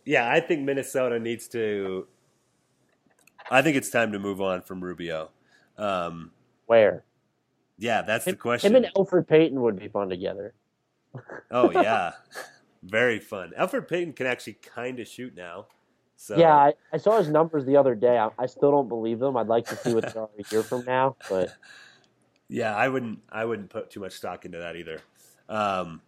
[0.05, 2.07] Yeah, I think Minnesota needs to.
[3.49, 5.29] I think it's time to move on from Rubio.
[5.77, 6.31] Um,
[6.67, 7.03] Where?
[7.77, 8.75] yeah, that's the question.
[8.75, 10.53] him and Elfrid Payton would be fun together.
[11.51, 12.11] oh yeah,
[12.83, 13.51] very fun.
[13.59, 15.67] Elfrid Payton can actually kind of shoot now.
[16.21, 18.19] So Yeah, I, I saw his numbers the other day.
[18.19, 19.35] I, I still don't believe them.
[19.35, 21.49] I'd like to see what they are a year from now, but
[22.47, 23.19] Yeah, I wouldn't.
[23.31, 24.99] I wouldn't put too much stock into that either.
[25.49, 26.01] Um,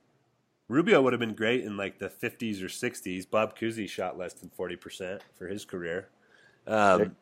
[0.68, 3.28] Rubio would have been great in like the 50s or 60s.
[3.28, 6.10] Bob Cousy shot less than 40 percent for his career,
[6.68, 7.16] um,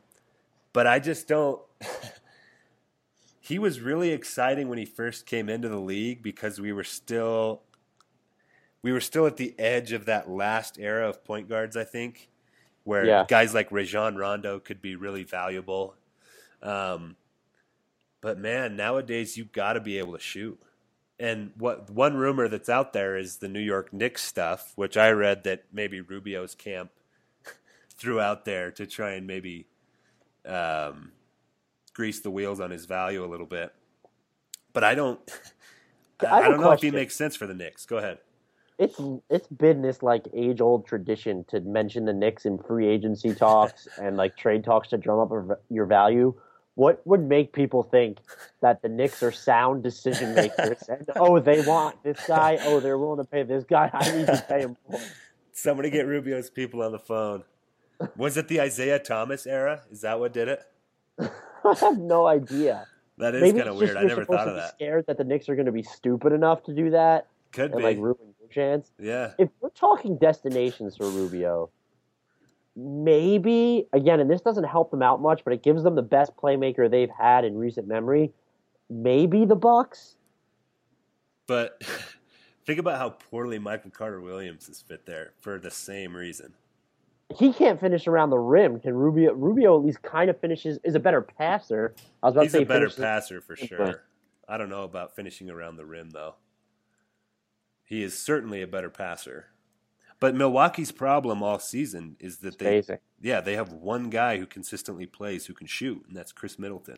[0.74, 1.62] but I just don't.
[3.40, 7.62] he was really exciting when he first came into the league because we were still
[8.82, 11.74] we were still at the edge of that last era of point guards.
[11.74, 12.28] I think
[12.84, 13.24] where Yeah.
[13.28, 15.94] guys like Rajon Rondo could be really valuable.
[16.62, 17.16] Um,
[18.20, 20.60] but man, nowadays you've got to be able to shoot.
[21.18, 25.10] And what one rumor that's out there is the New York Knicks stuff, which I
[25.10, 26.90] read that maybe Rubio's camp
[27.96, 29.66] threw out there to try and maybe
[30.46, 31.12] um,
[31.94, 33.72] grease the wheels on his value a little bit.
[34.72, 35.20] But I don't.
[36.20, 37.86] I I, have don't know if he makes sense for the Knicks.
[37.86, 38.18] Go ahead.
[38.82, 43.34] It's it's been this like age old tradition to mention the Knicks in free agency
[43.46, 46.34] talks and like trade talks to drum up your- your value.
[46.74, 48.18] What would make people think
[48.60, 50.82] that the Knicks are sound decision makers?
[50.88, 52.58] and oh, they want this guy.
[52.62, 53.90] Oh, they're willing to pay this guy.
[53.92, 55.00] I need to pay him more.
[55.52, 57.44] Somebody get Rubio's people on the phone.
[58.16, 59.82] Was it the Isiah Thomas era?
[59.90, 60.62] Is that what did it?
[61.20, 62.86] I have no idea.
[63.18, 63.96] That is kind of weird.
[63.96, 64.70] I never thought of that.
[64.70, 67.78] Scared that the Knicks are going to be stupid enough to do that Could and
[67.78, 67.82] be.
[67.82, 68.92] like ruin chance.
[68.98, 69.32] yeah.
[69.38, 71.70] if we're talking destinations for Rubio,
[72.76, 76.36] maybe again, and this doesn't help them out much, but it gives them the best
[76.36, 78.32] playmaker they've had in recent memory.
[78.88, 80.16] Maybe the Bucks.
[81.46, 81.82] But
[82.66, 86.54] think about how poorly Michael Carter Williams has fit there for the same reason.
[87.36, 88.78] He can't finish around the rim.
[88.78, 89.32] Can Rubio?
[89.32, 90.78] Rubio at least kind of finishes.
[90.84, 91.94] Is a better passer.
[92.22, 94.02] I was about He's to say a better passer for sure.
[94.48, 96.34] I don't know about finishing around the rim though.
[97.92, 99.48] He is certainly a better passer.
[100.18, 103.00] But Milwaukee's problem all season is that they Spacing.
[103.20, 106.96] yeah, they have one guy who consistently plays who can shoot, and that's Khris Middleton.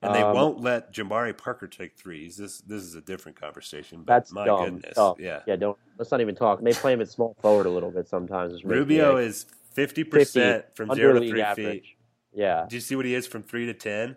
[0.00, 2.36] And they Um, won't let Jabari Parker take threes.
[2.36, 4.04] This this is a different conversation.
[4.04, 4.78] But That's my dumb.
[4.78, 5.40] goodness, yeah.
[5.48, 5.56] yeah.
[5.56, 6.60] Don't let's not even talk.
[6.62, 8.64] They play him at small forward a little bit sometimes.
[8.64, 11.82] Rubio is fifty 50, percent from zero to three average.
[11.82, 11.96] feet.
[12.32, 14.16] Yeah, Do you see what he is from three to ten?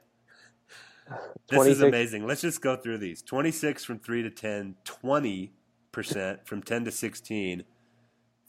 [1.48, 2.26] This is amazing.
[2.26, 3.22] Let's just go through these.
[3.22, 5.50] 26 from 3 to 10, 20%
[6.48, 7.64] from 10 to 16,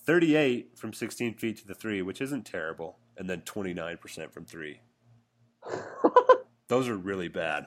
[0.07, 4.81] 38 from 16 feet to the 3, which isn't terrible, and then 29% from 3.
[6.69, 7.67] Those are really bad.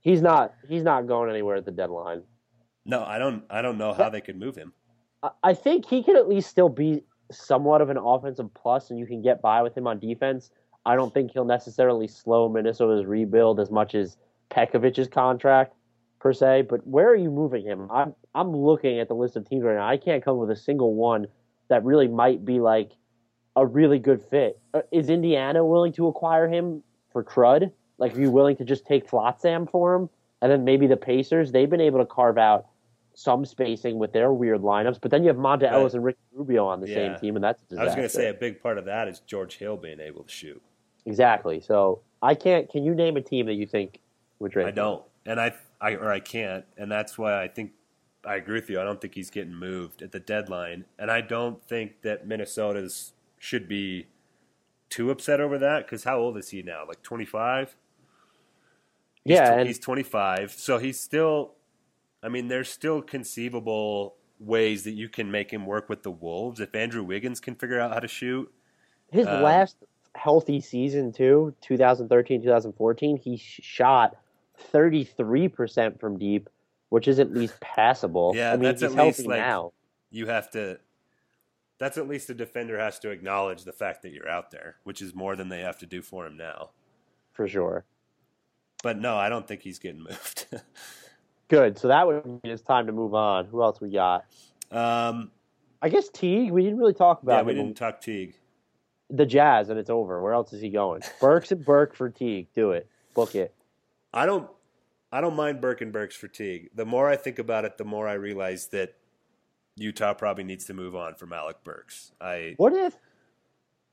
[0.00, 0.54] he's not.
[0.68, 2.22] He's not going anywhere at the deadline.
[2.84, 4.72] No, I don't I don't know how they could move him.
[5.22, 7.02] I- I think he can at least still be
[7.32, 10.50] somewhat of an offensive plus, and you can get by with him on defense.
[10.86, 14.16] I don't think he'll necessarily slow Minnesota's rebuild as much as
[14.50, 15.74] Pekovic's contract
[16.20, 16.62] per se.
[16.70, 17.88] But where are you moving him?
[17.90, 19.86] I'm I'm looking at the list of teams right now.
[19.86, 21.26] I can't come with a single one
[21.68, 22.92] that really might be like
[23.56, 24.60] a really good fit.
[24.72, 27.72] Uh, Is Indiana willing to acquire him for crud?
[27.98, 30.08] Like, are you willing to just take Flotsam for him?
[30.42, 32.66] And then maybe the Pacers, they've been able to carve out
[33.14, 35.00] some spacing with their weird lineups.
[35.00, 35.72] But then you have Monta Right.
[35.72, 36.94] Ellis and Ricky Rubio on the Yeah.
[36.94, 37.82] same team, and that's a I disaster.
[37.82, 40.22] I was going to say a big part of that is George Hill being able
[40.22, 40.62] to shoot.
[41.06, 41.60] Exactly.
[41.60, 42.68] So I can't.
[42.68, 44.00] Can you name a team that you think
[44.38, 44.66] would trade?
[44.66, 47.72] I don't, and I, I or I can't, and that's why I think
[48.24, 48.80] I agree with you.
[48.80, 53.12] I don't think he's getting moved at the deadline, and I don't think that Minnesota's
[53.38, 54.06] should be
[54.88, 56.84] too upset over that because how old is he now?
[56.86, 57.76] Like twenty five.
[59.24, 61.52] Yeah, he's, and he's twenty five, so he's still.
[62.22, 66.60] I mean, there's still conceivable ways that you can make him work with the Wolves
[66.60, 68.52] if Andrew Wiggins can figure out how to shoot.
[69.10, 69.76] his um, last
[70.16, 74.16] healthy season too, 2013, 2014, he shot
[74.58, 76.48] 33 percent from deep,
[76.88, 78.32] which is at least passable.
[78.34, 79.72] Yeah, I mean, that's he's at least like now.
[80.10, 80.78] you have to
[81.78, 85.02] That's at least a defender has to acknowledge the fact that you're out there, which
[85.02, 86.70] is more than they have to do for him now.
[87.32, 87.84] for sure.
[88.82, 90.46] But no, I don't think he's getting moved.
[91.48, 91.78] Good.
[91.78, 93.46] So that would mean it's time to move on.
[93.46, 94.24] Who else we got?
[94.70, 95.30] um,
[95.82, 96.50] I guess Teague.
[96.50, 97.58] We didn't really talk about yeah, we him.
[97.66, 98.34] didn't talk Teague.
[99.10, 100.22] The Jazz, and it's over.
[100.22, 101.02] Where else is he going?
[101.20, 102.48] Burks and Burke for Teague.
[102.54, 102.88] Do it.
[103.14, 103.54] Book it.
[104.12, 104.48] I don't
[105.12, 106.70] I don't mind Burke and Burke's fatigue.
[106.74, 108.94] The more I think about it, the more I realize that
[109.76, 112.12] Utah probably needs to move on from Alec Burks.
[112.20, 112.96] I What if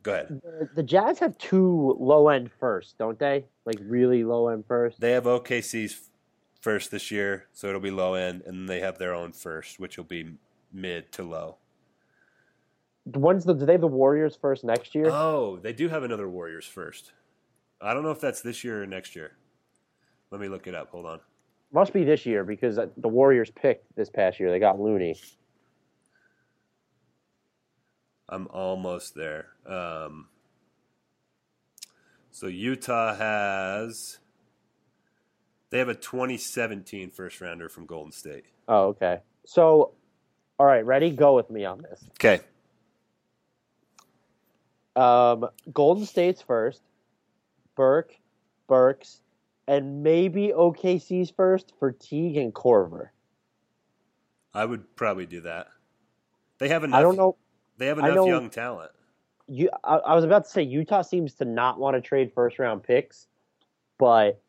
[0.01, 0.41] go ahead.
[0.43, 3.45] the, the Jazz have two low end first, don't they?
[3.65, 4.99] Like really low end first.
[4.99, 6.09] They have OKC's
[6.61, 9.79] first this year, so it'll be low end, and then they have their own first,
[9.79, 10.33] which will be
[10.71, 11.57] mid to low.
[13.05, 15.09] When's the do they have the Warriors first next year?
[15.09, 17.11] Oh, they do have another Warriors first.
[17.81, 19.33] I don't know if that's this year or next year.
[20.31, 20.89] Let me look it up.
[20.91, 21.19] Hold on.
[21.73, 24.51] Must be this year because the Warriors picked this past year.
[24.51, 25.15] They got Looney.
[28.29, 29.47] I'm almost there.
[29.65, 30.27] Um,
[32.31, 34.19] so Utah has
[35.71, 38.45] they have a 2017 first rounder from Golden State.
[38.67, 39.19] Oh, okay.
[39.45, 39.93] So,
[40.59, 41.09] all right, ready?
[41.09, 42.03] Go with me on this.
[42.11, 42.41] Okay.
[44.95, 46.81] Um, Golden State's first,
[47.75, 48.15] Burke,
[48.67, 49.21] Burks,
[49.67, 53.09] and maybe OKC's first for Teague and Korver.
[54.53, 55.67] I would probably do that.
[56.59, 57.37] They have enough I don't know.
[57.77, 58.91] they have enough young talent.
[59.47, 62.59] You, I, I was about to say Utah seems to not want to trade first
[62.59, 63.27] round picks,
[63.97, 64.41] but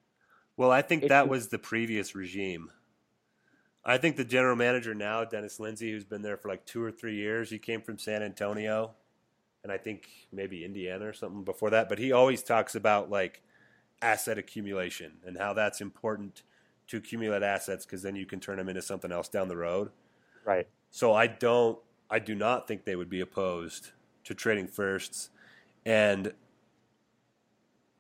[0.57, 2.71] Well, I think that was the previous regime.
[3.85, 6.91] I think the general manager now, Dennis Lindsay, who's been there for like two or
[6.91, 8.93] three years, he came from San Antonio,
[9.65, 11.89] and I think maybe Indiana or something before that.
[11.89, 13.43] But he always talks about like
[14.03, 16.43] asset accumulation and how that's important
[16.89, 19.91] to accumulate assets because then you can turn them into something else down the road.
[20.45, 20.69] right.
[20.91, 21.77] So I don't,
[22.09, 23.91] I do not think they would be opposed
[24.25, 25.31] to trading firsts,
[25.85, 26.33] and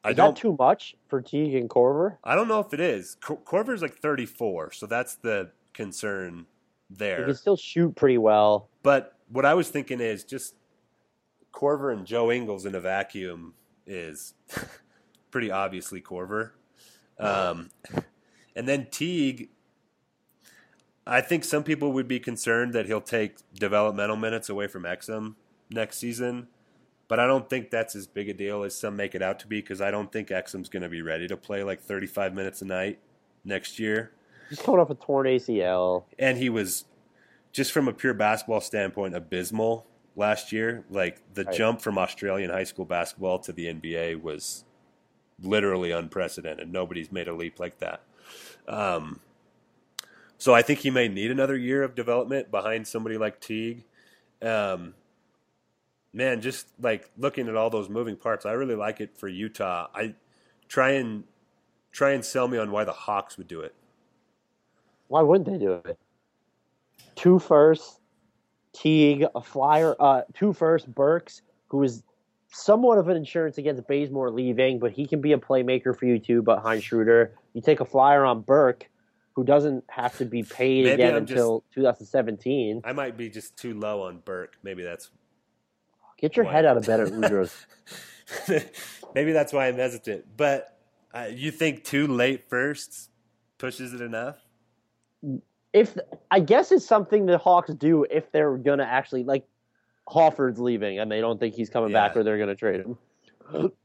[0.04, 0.36] I Is don't.
[0.36, 2.18] too much for Teague and Korver?
[2.22, 3.16] I don't know if it is.
[3.20, 6.46] Cor- Korver's like 34, so that's the concern
[6.88, 7.18] there.
[7.18, 8.68] He can still shoot pretty well.
[8.84, 10.54] But what I was thinking is just
[11.54, 13.54] Korver and Joe Ingles in a vacuum
[13.86, 14.34] is
[15.30, 16.50] pretty obviously Korver.
[17.18, 17.70] Um,
[18.56, 19.50] and then Teague,
[21.06, 25.34] I think some people would be concerned that he'll take developmental minutes away from Exum
[25.70, 26.48] next season.
[27.06, 29.46] But I don't think that's as big a deal as some make it out to
[29.46, 32.62] be because I don't think Exum's going to be ready to play like 35 minutes
[32.62, 32.98] a night
[33.44, 34.12] next year.
[34.48, 36.04] He's coming off a torn ACL.
[36.18, 36.86] And he was,
[37.52, 39.86] just from a pure basketball standpoint, abysmal
[40.16, 40.84] last year.
[40.90, 41.54] Like the Right.
[41.54, 44.64] jump from Australian high school basketball to the NBA was
[45.42, 46.72] literally unprecedented.
[46.72, 48.02] Nobody's made a leap like that.
[48.68, 49.20] Um,
[50.38, 53.84] so I think he may need another year of development behind somebody like Teague.
[54.42, 54.94] Um,
[56.12, 59.88] man, just like looking at all those moving parts, I really like it for Utah.
[59.94, 60.14] I
[60.68, 61.24] try and
[61.92, 63.74] try and sell me on why the Hawks would do it.
[65.08, 65.98] Why wouldn't they do it?
[67.14, 68.00] Two first,
[68.74, 72.02] Teague, a flyer, uh, two first, Burks, who is
[72.52, 76.18] somewhat of an insurance against Bazemore leaving, but he can be a playmaker for you
[76.18, 77.32] too behind Schroeder.
[77.54, 78.88] You take a flyer on Burke,
[79.34, 82.82] who doesn't have to be paid Maybe again I'm just- until 2017.
[82.84, 84.56] I might be just too low on Burke.
[84.62, 85.10] Maybe that's
[86.18, 86.52] Get your why.
[86.52, 87.52] head out of bed at Udros.
[89.14, 90.24] maybe that's why I'm hesitant.
[90.36, 90.78] But
[91.12, 93.08] uh, you think two late firsts
[93.58, 94.36] pushes it enough?
[95.74, 95.98] If
[96.30, 99.44] I guess it's something the Hawks do if they're gonna actually like
[100.08, 103.72] Horford's leaving and they don't think he's coming back or they're gonna trade him.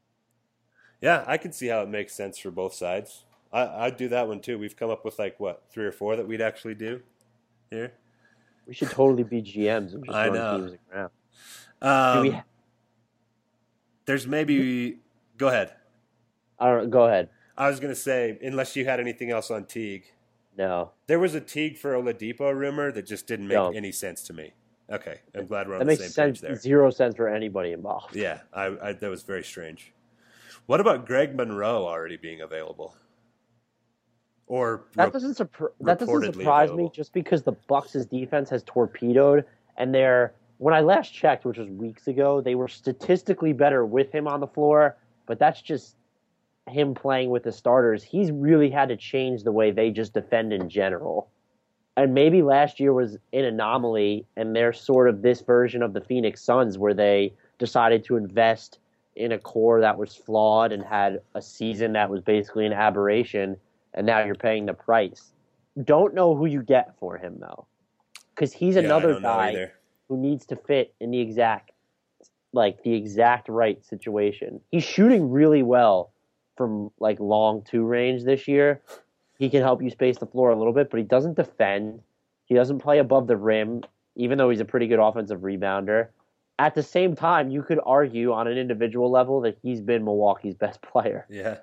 [1.02, 3.24] Yeah, I can see how it makes sense for both sides.
[3.54, 4.60] I, I'd do that one too.
[4.60, 7.02] We've come up with like what three or four that we'd actually do
[7.70, 7.94] here.
[8.68, 10.58] We should totally be GMs and just I know.
[10.68, 11.12] teams around.
[11.82, 12.42] Um, we-
[14.06, 14.98] there's maybe.
[15.38, 15.74] Go ahead.
[16.60, 17.30] I don't go ahead.
[17.58, 20.04] I was gonna say, unless you had anything else on Teague,
[20.60, 20.92] No.
[21.08, 23.76] there was a Teague for Oladipo rumor that just didn't make Don't.
[23.78, 24.52] any sense to me.
[24.92, 26.56] Okay, I'm glad we're on That the makes same sense page there.
[26.58, 28.14] zero sense for anybody involved.
[28.16, 29.94] Yeah, I, I, that was very strange.
[30.66, 32.94] What about Greg Monroe already being available?
[34.48, 39.46] Or That doesn't surpri- that doesn't surprise me just because the Bucks' defense has torpedoed
[39.78, 44.12] and they're when I last checked, which was weeks ago, they were statistically better with
[44.12, 45.96] him on the floor, but that's just
[46.70, 48.04] him playing with the starters.
[48.04, 51.30] He's really had to change the way they just defend in general.
[51.98, 56.02] And maybe last year was an anomaly and they're sort of this version of the
[56.02, 58.80] Phoenix Suns where they decided to invest
[59.16, 63.58] in a core that was flawed and had a season that was basically an aberration
[63.94, 65.32] and now you're paying the price.
[65.84, 67.66] Don't know who you get for him though,
[68.34, 69.72] because he's Yeah, another guy.
[70.08, 71.72] who needs to fit in the exact
[72.54, 74.62] like the exact right situation.
[74.72, 76.12] He's shooting really well
[76.60, 78.82] from like long two range this year.
[79.38, 82.02] He can help you space the floor a little bit, but he doesn't defend.
[82.44, 83.84] He doesn't play above the rim,
[84.18, 86.10] even though he's a pretty good offensive rebounder.
[86.60, 90.56] At the same time, you could argue on an individual level that he's been Milwaukee's
[90.66, 91.26] best player.
[91.30, 91.60] Yeah.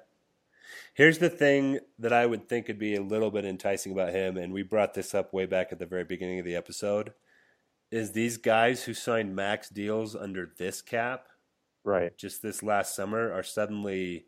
[0.94, 4.38] Here's the thing that I would think would be a little bit enticing about him,
[4.38, 7.12] and we brought this up way back at the very beginning of the episode,
[7.90, 11.26] is these guys who signed max deals under this cap,
[11.84, 12.16] Right.
[12.16, 14.24] just this last summer, are suddenly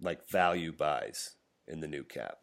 [0.00, 1.36] like value buys
[1.66, 2.38] in the new cap.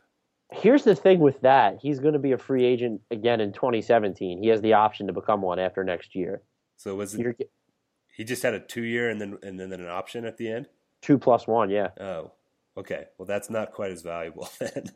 [0.54, 1.78] Here's the thing with that.
[1.82, 4.41] He's going to be a free agent again in 2017.
[4.41, 6.41] He has the option to become one after next year.
[6.76, 7.36] So was it, You're
[8.18, 10.68] he just had a two year and then and then an option at the end?
[11.02, 11.89] two plus one, yeah.
[11.99, 12.32] Oh,
[12.78, 13.06] okay.
[13.18, 14.91] Well, that's not quite as valuable then.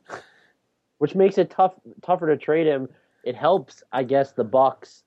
[0.97, 2.89] which makes it tough tougher to trade him.
[3.23, 5.03] It helps, I guess, the Bucks,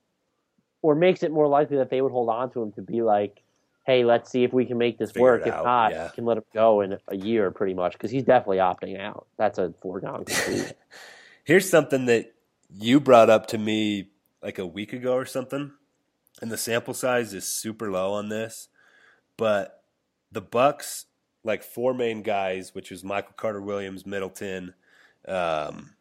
[0.82, 3.42] or makes it more likely that they would hold on to him to be like,
[3.89, 5.47] "Hey, let's see if we can make this Figure work.
[5.47, 6.05] If out, not, yeah.
[6.05, 9.26] we can let him go in a year, pretty much, because he's definitely opting out.
[9.39, 10.72] That's a foregone conclusion.
[11.45, 12.34] Here's something that
[12.78, 14.11] you brought up to me
[14.43, 15.72] like a week ago or something,
[16.43, 18.68] and the sample size is super low on this,
[19.39, 19.82] but
[20.30, 21.07] the Bucks,
[21.43, 24.74] like four main guys, which was Michael Carter Williams, Middleton,
[25.26, 25.95] um,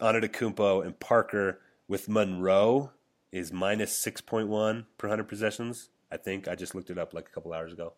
[0.00, 2.90] Antetokounmpo, and Parker, with Monroe
[3.30, 5.90] is minus six point one per hundred possessions.
[6.12, 7.92] I think I just looked it up like a couple hours ago.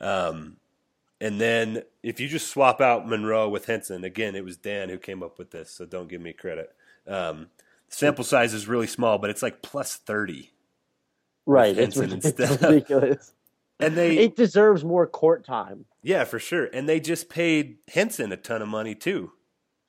[0.00, 0.56] Um,
[1.20, 4.98] and then if you just swap out Monroe with Henson, again, it was Dan who
[4.98, 6.74] came up with this, so don't give me credit.
[7.06, 7.48] Um,
[7.88, 10.50] sample size is really small, but it's like plus 30.
[11.46, 11.76] right?
[11.76, 13.32] It's, Henson rid- instead it's ridiculous.
[13.80, 15.84] And they, It deserves more court time.
[16.02, 16.66] yeah, for sure.
[16.72, 19.32] And they just paid Henson a ton of money too.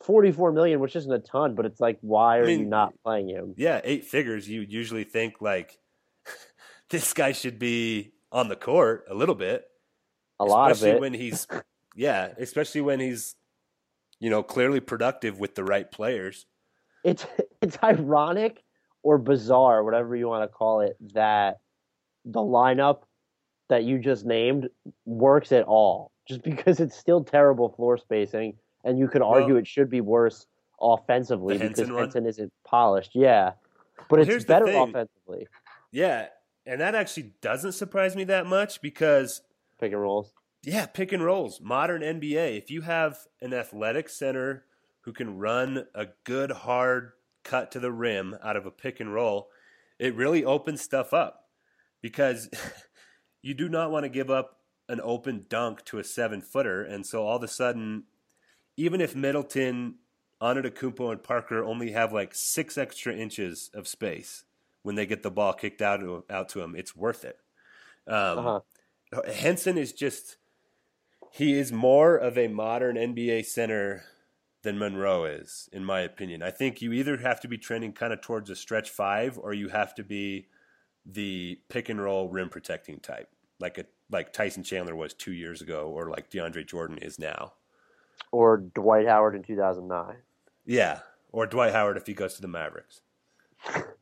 [0.01, 2.93] Forty-four million, which isn't a ton, but it's like, why are I mean, you not
[3.03, 3.53] playing him?
[3.57, 4.47] Yeah, eight figures.
[4.47, 5.79] You usually think like
[6.89, 9.65] this guy should be on the court a little bit.
[10.39, 11.01] A lot of especially it.
[11.01, 11.47] when he's,
[11.95, 13.36] yeah, especially when he's,
[14.19, 16.45] you know, clearly productive with the right players.
[17.03, 17.25] it's
[17.61, 18.63] it's ironic
[19.03, 21.59] or bizarre, whatever you want to call it, that
[22.25, 23.03] the lineup
[23.69, 24.69] that you just named
[25.05, 26.11] works at all.
[26.27, 30.01] Just because it's still terrible floor spacing, and you could argue Well- it should be
[30.01, 30.47] worse
[30.81, 31.95] offensively because Henson?
[31.95, 33.11] Henson isn't polished.
[33.13, 33.51] Yeah,
[34.09, 35.47] but Well, it's better offensively.
[35.91, 36.27] Yeah,
[36.66, 39.41] and that actually doesn't surprise me that much because
[39.80, 40.32] Pick and rolls.
[40.63, 42.57] yeah, pick and rolls, modern NBA.
[42.57, 44.66] If you have an athletic center
[45.01, 47.11] who can run a good hard
[47.43, 49.49] cut to the rim out of a pick and roll,
[49.99, 51.49] it really opens stuff up
[52.01, 52.49] because
[53.41, 57.05] you do not want to give up an open dunk to a seven footer, and
[57.05, 58.03] so all of a sudden,
[58.78, 59.95] even if Middleton,
[60.41, 64.44] Antetokounmpo, and Parker only have like six extra inches of space
[64.86, 67.39] when they get the ball kicked out to, out to them, it's worth it.
[68.07, 69.31] Um, Uh-huh.
[69.33, 70.38] Henson is just
[71.31, 74.03] he is more of a modern NBA center
[74.61, 76.43] than Monroe is, in my opinion.
[76.43, 79.53] I think you either have to be trending kind of towards a stretch five or
[79.53, 80.47] you have to be
[81.03, 83.29] the pick and roll rim protecting type,
[83.59, 87.53] like a like Tyson Chandler was two years ago, or like DeAndre Jordan is now.
[88.31, 90.17] Or Dwight Howard in 2009.
[90.63, 90.99] Yeah,
[91.31, 93.01] or Dwight Howard if he goes to the Mavericks.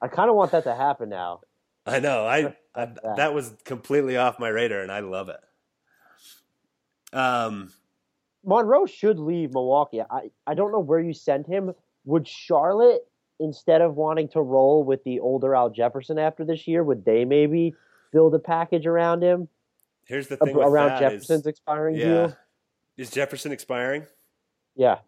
[0.00, 1.40] I kind of want that to happen now.
[1.86, 2.26] I know.
[2.26, 3.34] I, I that.
[3.34, 5.40] was completely off my radar, and I love it.
[7.12, 7.72] Um,
[8.44, 10.02] Monroe should leave Milwaukee.
[10.02, 11.72] I, I don't know where you send him.
[12.04, 13.06] Would Charlotte,
[13.40, 17.24] instead of wanting to roll with the older Al Jefferson after this year, would they
[17.24, 17.74] maybe
[18.12, 19.48] build a package around him?
[20.08, 22.36] here's the thing around Jefferson's is, expiring yeah, deal?
[22.96, 24.06] is Jefferson expiring?
[24.74, 24.98] Yeah.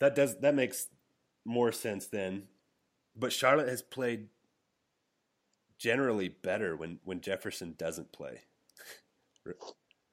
[0.00, 0.88] That does that makes
[1.44, 2.44] more sense then.
[3.14, 4.28] But Charlotte has played
[5.78, 8.42] generally better when when Jefferson doesn't play.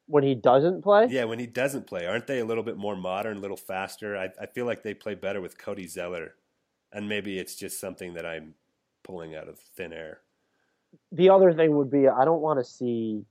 [0.08, 1.08] When he doesn't play?
[1.10, 4.18] Yeah, when he doesn't play, aren't they a little bit more modern, a little faster?
[4.18, 6.34] I, I feel like they play better with Cody Zeller,
[6.92, 8.56] and maybe it's just something that I'm
[9.04, 10.22] pulling out of thin air.
[11.12, 13.26] The other thing would be I don't want to see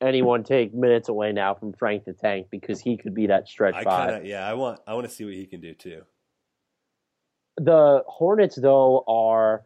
[0.00, 3.74] anyone take minutes away now from Frank the Tank because he could be that stretch
[3.74, 4.10] I five.
[4.10, 6.02] kind of yeah, I want I want to see what he can do too.
[7.56, 9.64] The Hornets, though, are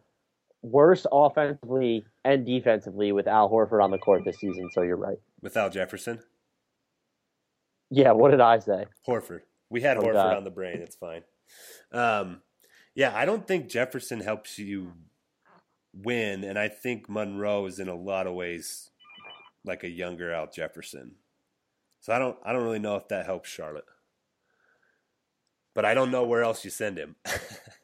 [0.61, 5.17] worse offensively and defensively with Al Horford on the court this season, so you're right.
[5.41, 6.19] Without Jefferson,
[7.89, 8.85] Yeah, what did I say?
[9.07, 9.41] Horford.
[9.69, 10.37] We had Oh, Horford God.
[10.37, 10.77] on the brain.
[10.81, 11.23] It's fine.
[11.91, 12.41] Um,
[12.95, 14.93] yeah, I don't think Jefferson helps you
[15.93, 18.89] win, and I think Monroe is in a lot of ways
[19.65, 21.15] like a younger Al Jefferson.
[21.99, 23.85] So I don't, I don't really know if that helps Charlotte,
[25.73, 27.15] but I don't know where else you send him.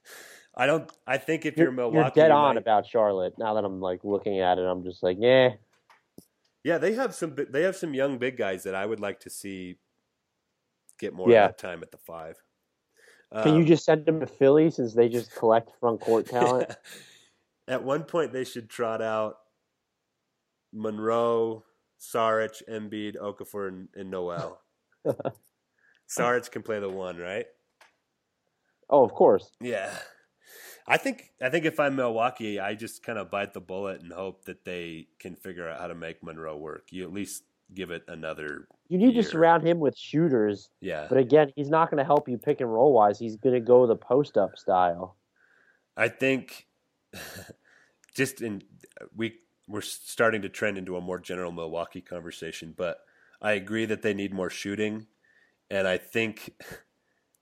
[0.59, 0.91] I don't.
[1.05, 3.35] I think if You're, you're, Milwaukee, you're dead on might- about Charlotte.
[3.37, 5.51] Now that I'm like looking at it, I'm just like, yeah.
[6.63, 7.35] Yeah, they have some.
[7.49, 9.77] They have some young big guys that I would like to see
[10.99, 11.49] get more Yeah.
[11.49, 12.35] time at the five.
[13.43, 16.75] Can you Um, just send them to Philly since they just collect front court talent?
[17.67, 19.37] At one point, they should trot out
[20.73, 21.63] Monroe,
[21.99, 24.61] Saric, Embiid, Okafor, and, and Noel.
[26.09, 27.45] Saric can play the one, right?
[28.89, 29.51] oh, of course.
[29.59, 29.93] Yeah.
[30.87, 34.11] I think I think if I'm Milwaukee, I just kind of bite the bullet and
[34.11, 36.87] hope that they can figure out how to make Monroe work.
[36.91, 38.67] You at least give it another.
[38.87, 39.23] You need year.
[39.23, 40.69] to surround him with shooters.
[40.79, 43.19] Yeah, But again, he's not going to help you pick and roll wise.
[43.19, 45.17] He's going to go the post up style.
[45.97, 46.67] I think
[48.15, 48.63] just in
[49.15, 49.35] we
[49.67, 52.99] we're starting to trend into a more general Milwaukee conversation, but
[53.41, 55.07] I agree that they need more shooting,
[55.69, 56.53] and I think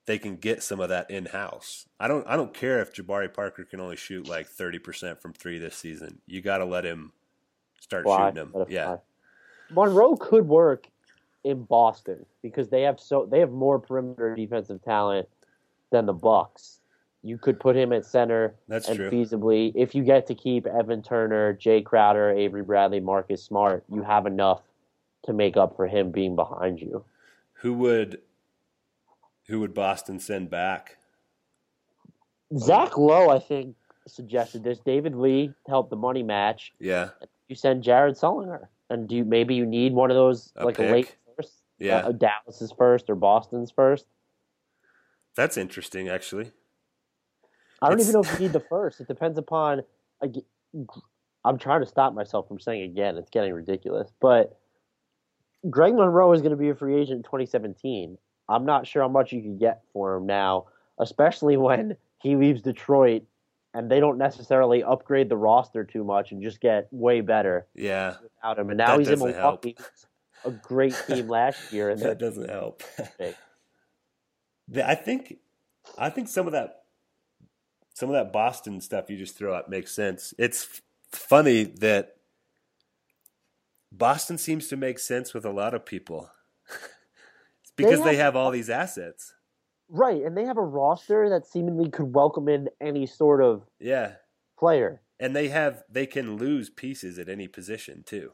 [0.05, 1.87] they can get some of that in house.
[1.99, 5.33] I don't I don't care if Jabari Parker can only shoot like thirty percent from
[5.33, 6.19] three this season.
[6.27, 7.11] You got to let him
[7.79, 8.65] start Fly, shooting them.
[8.69, 8.97] Yeah, fly.
[9.71, 10.87] Monroe could work
[11.43, 15.27] in Boston because they have so they have more perimeter defensive talent
[15.91, 16.79] than the Bucks.
[17.23, 19.09] You could put him at center That's and true.
[19.09, 24.03] feasibly, if you get to keep Evan Turner, Jae Crowder, Avery Bradley, Marcus Smart, you
[24.03, 24.61] have enough
[25.23, 27.03] to make up for him being behind you.
[27.53, 28.21] Who would
[29.47, 30.97] who would Boston send back?
[32.57, 33.75] Zach Lowe, I think,
[34.07, 34.79] suggested this.
[34.79, 36.73] David Lee helped the money match.
[36.79, 37.09] Yeah,
[37.47, 40.77] You send Jared Sullinger, and do you, maybe you need one of those A like
[40.77, 40.89] pick?
[40.89, 41.97] a late first, Yeah.
[42.07, 44.05] uh, Dallas's first or Boston's first.
[45.35, 46.07] that's interesting.
[46.07, 46.51] Actually,
[47.81, 49.01] I don't It's- even know if you need the first.
[49.01, 49.83] It depends upon.
[51.43, 53.17] I'm trying to stop myself from saying again.
[53.17, 54.57] It's getting ridiculous, but
[55.69, 58.17] Greg Monroe is going to be a free agent in 2017.
[58.47, 60.65] I'm not sure how much you can get for him now,
[60.99, 63.23] especially when he leaves Detroit
[63.73, 68.15] and they don't necessarily upgrade the roster too much and just get way better yeah,
[68.23, 68.69] without him.
[68.69, 69.19] And now That he's in.
[69.19, 69.75] Milwaukee,
[70.45, 72.83] a great team last year, and that doesn't help.
[74.83, 75.39] I think,
[75.97, 76.83] I think some of that,
[77.93, 80.33] some of that Boston stuff you just throw out makes sense.
[80.37, 80.81] It's
[81.11, 82.15] funny that
[83.91, 86.31] Boston seems to make sense with a lot of people.
[87.75, 89.33] because they have- have all these assets.
[89.89, 90.21] right.
[90.23, 94.15] And they have a roster that seemingly could welcome in any sort of Yeah,
[94.57, 95.01] player.
[95.19, 98.33] and they have they can lose pieces at any position too.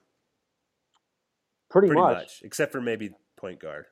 [1.69, 2.17] Pretty, Pretty much.
[2.17, 3.85] much, except for maybe point guard.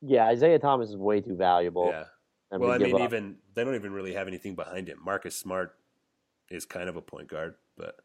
[0.00, 1.86] Yeah, Isaiah Thomas is way too valuable.
[1.88, 2.04] yeah.
[2.50, 3.00] Well, we I mean, up.
[3.02, 4.98] even they don't even really have anything behind him.
[5.04, 5.76] Marcus Smart
[6.50, 7.96] is kind of a point guard, but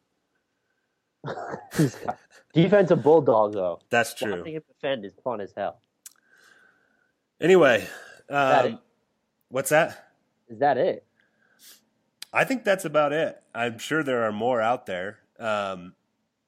[2.54, 3.80] defensive bulldog though.
[3.90, 4.38] that's true.
[4.38, 5.80] Watching him defend is fun as hell.
[7.42, 7.88] Anyway,
[8.30, 8.78] um, it?
[9.50, 10.10] what's that?
[10.50, 11.06] Is that it?
[12.32, 13.42] I think that's about it.
[13.54, 15.20] I'm sure there are more out there.
[15.40, 15.94] Um,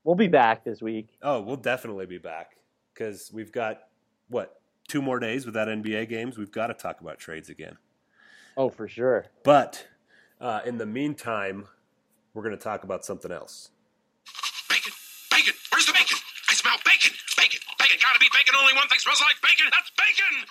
[0.04, 1.10] We'll be back this week.
[1.24, 2.58] oh, we'll definitely be back
[2.94, 3.82] because we've got
[4.30, 6.38] what two more days without NBA games.
[6.38, 7.78] We've got to talk about trades again.
[8.56, 9.26] Oh, for sure.
[9.44, 9.88] But
[10.40, 11.68] uh, in the meantime,
[12.34, 13.72] we're going to talk about something else.
[14.70, 14.94] Bacon,
[15.32, 15.54] bacon.
[15.72, 16.18] Where's the bacon?
[16.50, 17.98] I smell bacon, bacon, bacon.
[18.00, 18.55] Gotta be bacon.
[18.66, 19.72] Only one thing smells like bacon.
[19.72, 20.47] That's bacon.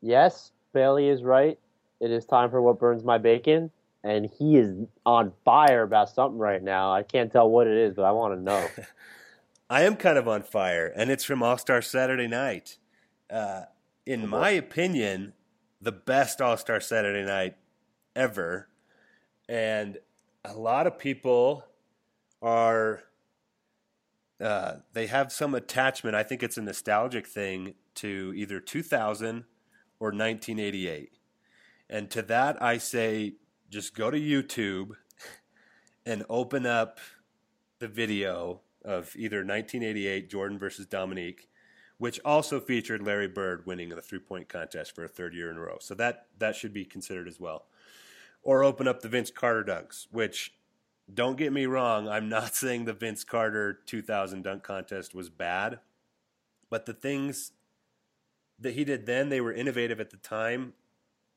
[0.00, 1.56] Yes, Bailey is right.
[2.00, 3.70] It is time for what burns my bacon,
[4.02, 4.74] and he is
[5.06, 6.92] on fire about something right now.
[6.92, 8.66] I can't tell what it is, but I want to know.
[9.70, 12.78] I am kind of on fire, and it's from All Star Saturday Night.
[13.30, 13.66] Uh,
[14.04, 15.32] in my opinion,
[15.80, 17.54] the best All Star Saturday Night
[18.16, 18.68] ever,
[19.48, 19.98] and
[20.44, 21.64] a lot of people
[22.42, 23.04] are.
[24.40, 26.14] Uh, they have some attachment.
[26.14, 29.44] I think it's a nostalgic thing to either 2000
[30.00, 31.10] or 1988.
[31.90, 33.34] And to that, I say
[33.70, 34.92] just go to YouTube
[36.06, 37.00] and open up
[37.78, 41.48] the video of either 1988 Jordan versus Dominique,
[41.98, 45.56] which also featured Larry Bird winning the three point contest for a third year in
[45.56, 45.78] a row.
[45.80, 47.66] So that that should be considered as well.
[48.42, 50.54] Or open up the Vince Carter dunks, which
[51.12, 55.80] don't get me wrong, I'm not saying the Vince Carter 2000 dunk contest was bad,
[56.70, 57.52] but the things
[58.58, 60.74] that he did then, they were innovative at the time,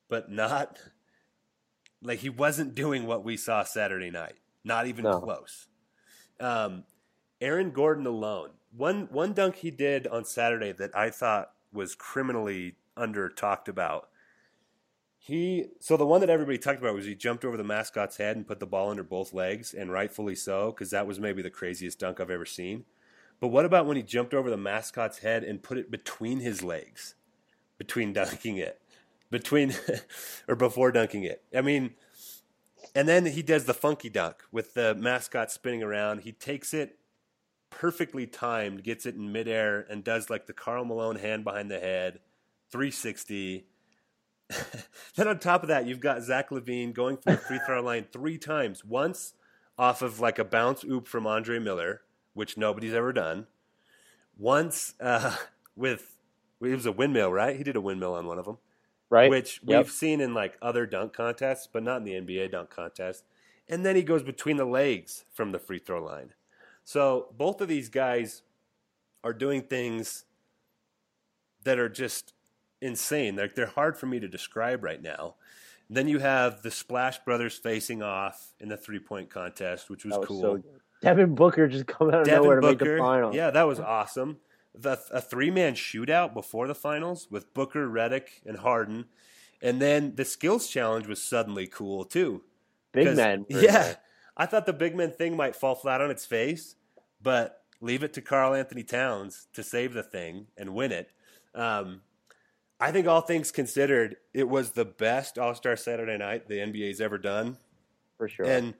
[0.09, 0.79] but not
[2.01, 4.35] like he wasn't doing what we saw Saturday night.
[4.63, 5.19] Not even No.
[5.19, 5.67] close.
[6.39, 6.85] Um,
[7.41, 8.51] Aaron Gordon alone.
[8.75, 14.09] One one dunk he did on Saturday that I thought was criminally under talked about.
[15.23, 18.35] He so the one that everybody talked about was he jumped over the mascot's head
[18.35, 21.49] and put the ball under both legs, and rightfully so, because that was maybe the
[21.49, 22.85] craziest dunk I've ever seen.
[23.39, 26.63] But what about when he jumped over the mascot's head and put it between his
[26.63, 27.15] legs,
[27.77, 28.81] between dunking it?
[29.31, 29.73] between
[30.47, 31.41] or before dunking it.
[31.55, 31.95] I mean,
[32.93, 36.19] and then he does the funky dunk with the mascot spinning around.
[36.19, 36.99] He takes it
[37.71, 41.79] perfectly timed, gets it in midair, and does like the Karl Malone hand behind the
[41.79, 42.19] head,
[42.69, 43.65] 360.
[45.15, 48.05] then on top of that, you've got Zach LaVine going from the free throw line
[48.11, 48.83] three times.
[48.85, 49.33] Once
[49.77, 52.01] off of like a bounce oop from Andre Miller,
[52.33, 53.47] which nobody's ever done.
[54.37, 55.35] Once uh,
[55.75, 56.17] with
[56.61, 57.55] it was a windmill, right?
[57.57, 58.57] He did a windmill on one of them,
[59.09, 59.29] right?
[59.29, 59.85] Which Yep.
[59.85, 63.23] we've seen in like other dunk contests, but not in the NBA dunk contest.
[63.67, 66.33] And then he goes between the legs from the free throw line.
[66.83, 68.43] So both of these guys
[69.23, 70.25] are doing things
[71.63, 72.33] that are just
[72.81, 73.35] insane.
[73.35, 75.35] They're, they're hard for me to describe right now.
[75.89, 80.17] Then you have the Splash Brothers facing off in the three point contest, which was,
[80.17, 80.41] was cool.
[80.41, 80.63] so.
[81.01, 83.35] Devin Booker just coming out of Devin nowhere to Booker, make the final.
[83.35, 84.37] yeah, that was awesome.
[84.73, 89.05] The a three man shootout before the finals with Booker, Redick, and Harden,
[89.61, 92.43] and then the skills challenge was suddenly cool too.
[92.93, 93.45] Big men.
[93.49, 93.95] Yeah.
[94.37, 96.75] I thought the big men thing might fall flat on its face,
[97.21, 101.11] but leave it to Karl Anthony Towns to save the thing and win it.
[101.53, 102.01] Um,
[102.81, 106.99] I think all things considered, it was the best All Star Saturday night the NBA's
[106.99, 107.57] ever done.
[108.17, 108.45] for sure.
[108.45, 108.73] And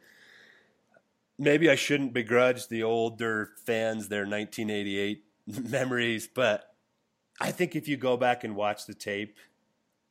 [1.38, 5.24] maybe I shouldn't begrudge the older fans their 1988
[5.70, 6.76] memories, but
[7.40, 9.38] I think if you go back and watch the tape,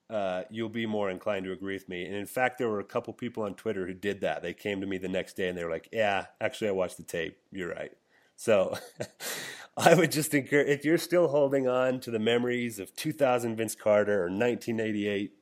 [0.08, 2.04] uh, you'll be more inclined to agree with me.
[2.04, 4.42] And in fact, there were a couple people on Twitter who did that.
[4.42, 6.96] They came to me the next day and they were like, "Yeah, actually, I watched
[6.96, 7.38] the tape.
[7.52, 7.92] You're right."
[8.34, 8.76] So
[9.84, 13.74] I would just encourage if you're still holding on to the memories of 2000 Vince
[13.74, 15.32] Carter or 1988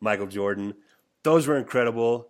[0.00, 0.74] Michael Jordan,
[1.22, 2.28] those were incredible.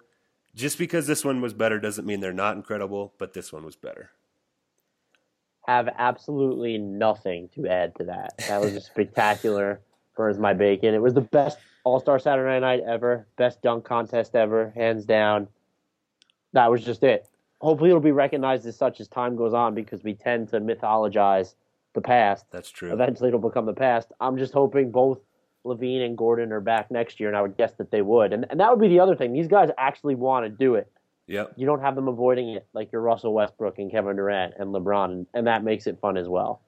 [0.54, 3.74] Just because this one was better doesn't mean they're not incredible, but this one was
[3.74, 4.10] better.
[5.66, 8.38] have absolutely nothing to add to that.
[8.48, 9.80] That was just spectacular.
[10.16, 10.94] Burns my bacon.
[10.94, 15.48] It was the best All Star Saturday night ever, best dunk contest ever, hands down.
[16.52, 17.28] That was just it.
[17.60, 21.54] Hopefully, it'll be recognized as such as time goes on because we tend to mythologize
[21.94, 22.44] the past.
[22.50, 22.92] That's true.
[22.92, 24.12] Eventually, it'll become the past.
[24.20, 25.20] I'm just hoping both
[25.64, 28.32] LaVine and Gordon are back next year, and I would guess that they would.
[28.32, 29.32] And, and that would be the other thing.
[29.32, 30.90] These guys actually want to do it
[31.28, 31.54] Yep.
[31.56, 35.06] you don't have them avoiding it like your Russell Westbrook and Kevin Durant and LeBron,
[35.06, 36.60] and, and that makes it fun as well.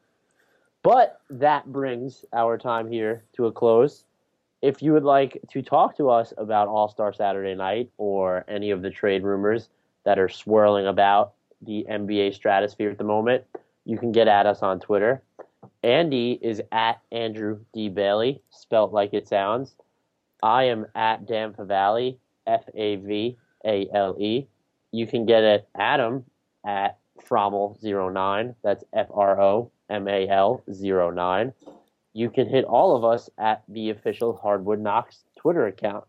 [0.82, 4.04] But that brings our time here to a close.
[4.60, 8.70] If you would like to talk to us about All Star Saturday night or any
[8.70, 9.68] of the trade rumors
[10.08, 13.44] that are swirling about the NBA stratosphere at the moment,
[13.84, 15.22] you can get at us on Twitter.
[15.82, 17.90] Andy is at Andrew D.
[17.90, 19.76] Bailey, spelt like it sounds.
[20.42, 22.16] I am at Dan Favale,
[22.46, 23.36] F A V
[23.66, 24.46] A L E.
[24.92, 26.24] You can get at Adam
[26.64, 26.96] at
[27.28, 28.54] Fromal09.
[28.64, 31.52] That's F R O M A L 09.
[32.14, 36.04] You can hit all of us at the official Hardwood Knocks Twitter account.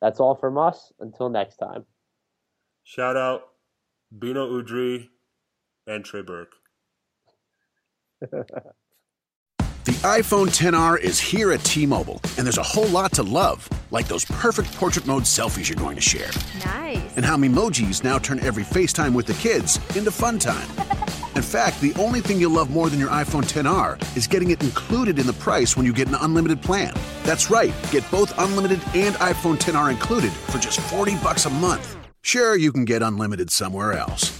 [0.00, 0.92] That's all from us.
[0.98, 1.84] Until next time.
[2.90, 3.42] Shout out
[4.18, 5.10] Bino Udry
[5.86, 6.54] and Trey Burke.
[9.84, 13.66] The iPhone 10R is here at T Mobile, and there's a whole lot to love,
[13.90, 16.30] like those perfect portrait mode selfies you're going to share,
[16.66, 17.16] Nice.
[17.16, 20.68] and how emojis now turn every FaceTime with the kids into fun time.
[21.34, 24.62] In fact, the only thing you'll love more than your iPhone 10R is getting it
[24.62, 26.92] included in the price when you get an unlimited plan.
[27.22, 31.96] That's right, get both unlimited and iPhone 10R included for just 40 bucks a month.
[32.22, 34.30] Sure, you can get unlimited somewhere else.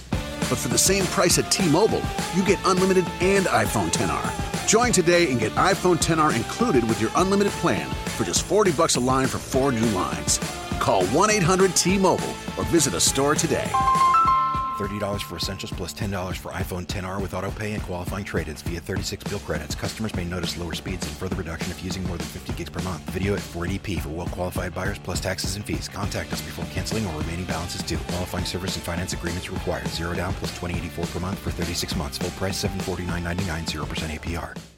[0.49, 2.01] But for the same price at T-Mobile,
[2.35, 4.67] you get unlimited and iPhone 10R.
[4.67, 8.95] Join today and get iPhone 10R included with your unlimited plan for just 40 bucks
[8.95, 10.37] a line for four new lines.
[10.79, 13.69] Call 1-800-T-Mobile or visit a store today.
[14.87, 18.79] $30 for essentials plus $10 for iPhone 10R with auto pay and qualifying trade-ins via
[18.79, 19.75] 36 bill credits.
[19.75, 22.81] Customers may notice lower speeds and further reduction if using more than 50 gigs per
[22.81, 23.01] month.
[23.11, 25.87] Video at 480p for well-qualified buyers plus taxes and fees.
[25.87, 27.97] Contact us before canceling or remaining balances due.
[27.97, 29.87] Qualifying service and finance agreements required.
[29.87, 32.17] Zero down plus 2084 per month for 36 months.
[32.17, 34.70] Full price $749.99, 0% APR.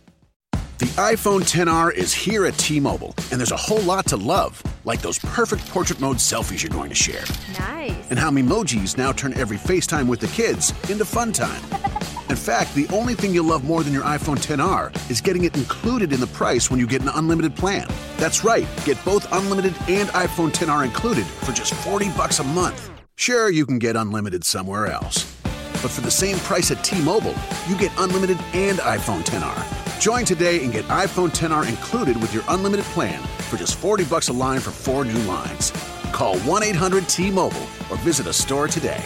[0.83, 5.01] The iPhone 10R is here at T-Mobile, and there's a whole lot to love, like
[5.01, 7.23] those perfect portrait mode selfies you're going to share,
[7.57, 7.95] Nice.
[8.09, 11.63] and how emojis now turn every FaceTime with the kids into fun time.
[12.29, 15.55] In fact, the only thing you'll love more than your iPhone 10R is getting it
[15.55, 17.87] included in the price when you get an unlimited plan.
[18.17, 22.91] That's right, get both unlimited and iPhone 10R included for just 40 bucks a month.
[23.15, 25.33] Sure, you can get unlimited somewhere else.
[25.43, 27.35] But for the same price at T-Mobile,
[27.69, 29.82] you get unlimited and iPhone 10R.
[29.99, 34.27] Join today and get iPhone 10R included with your unlimited plan for just 40 bucks
[34.27, 35.71] a line for four new lines.
[36.11, 39.03] Call 1-800-T-Mobile or visit a store today.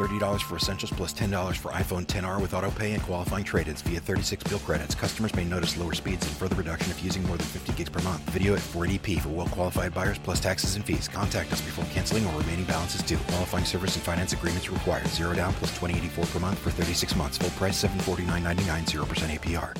[0.00, 4.00] $30 for Essentials plus $10 for iPhone 10R with auto pay and qualifying trade-ins via
[4.00, 4.94] 36 bill credits.
[4.94, 8.00] Customers may notice lower speeds and further reduction if using more than 50 gigs per
[8.02, 8.20] month.
[8.30, 11.08] Video at 480p for well-qualified buyers plus taxes and fees.
[11.08, 13.18] Contact us before canceling or remaining balances due.
[13.28, 15.06] Qualifying service and finance agreements required.
[15.08, 17.36] Zero down plus 2084 per month for 36 months.
[17.36, 18.80] Full price 749.99.
[18.80, 19.76] 0% APR.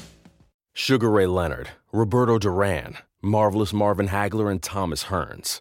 [0.72, 5.60] Sugar Ray Leonard, Roberto Duran, Marvelous Marvin Hagler, and Thomas Hearns.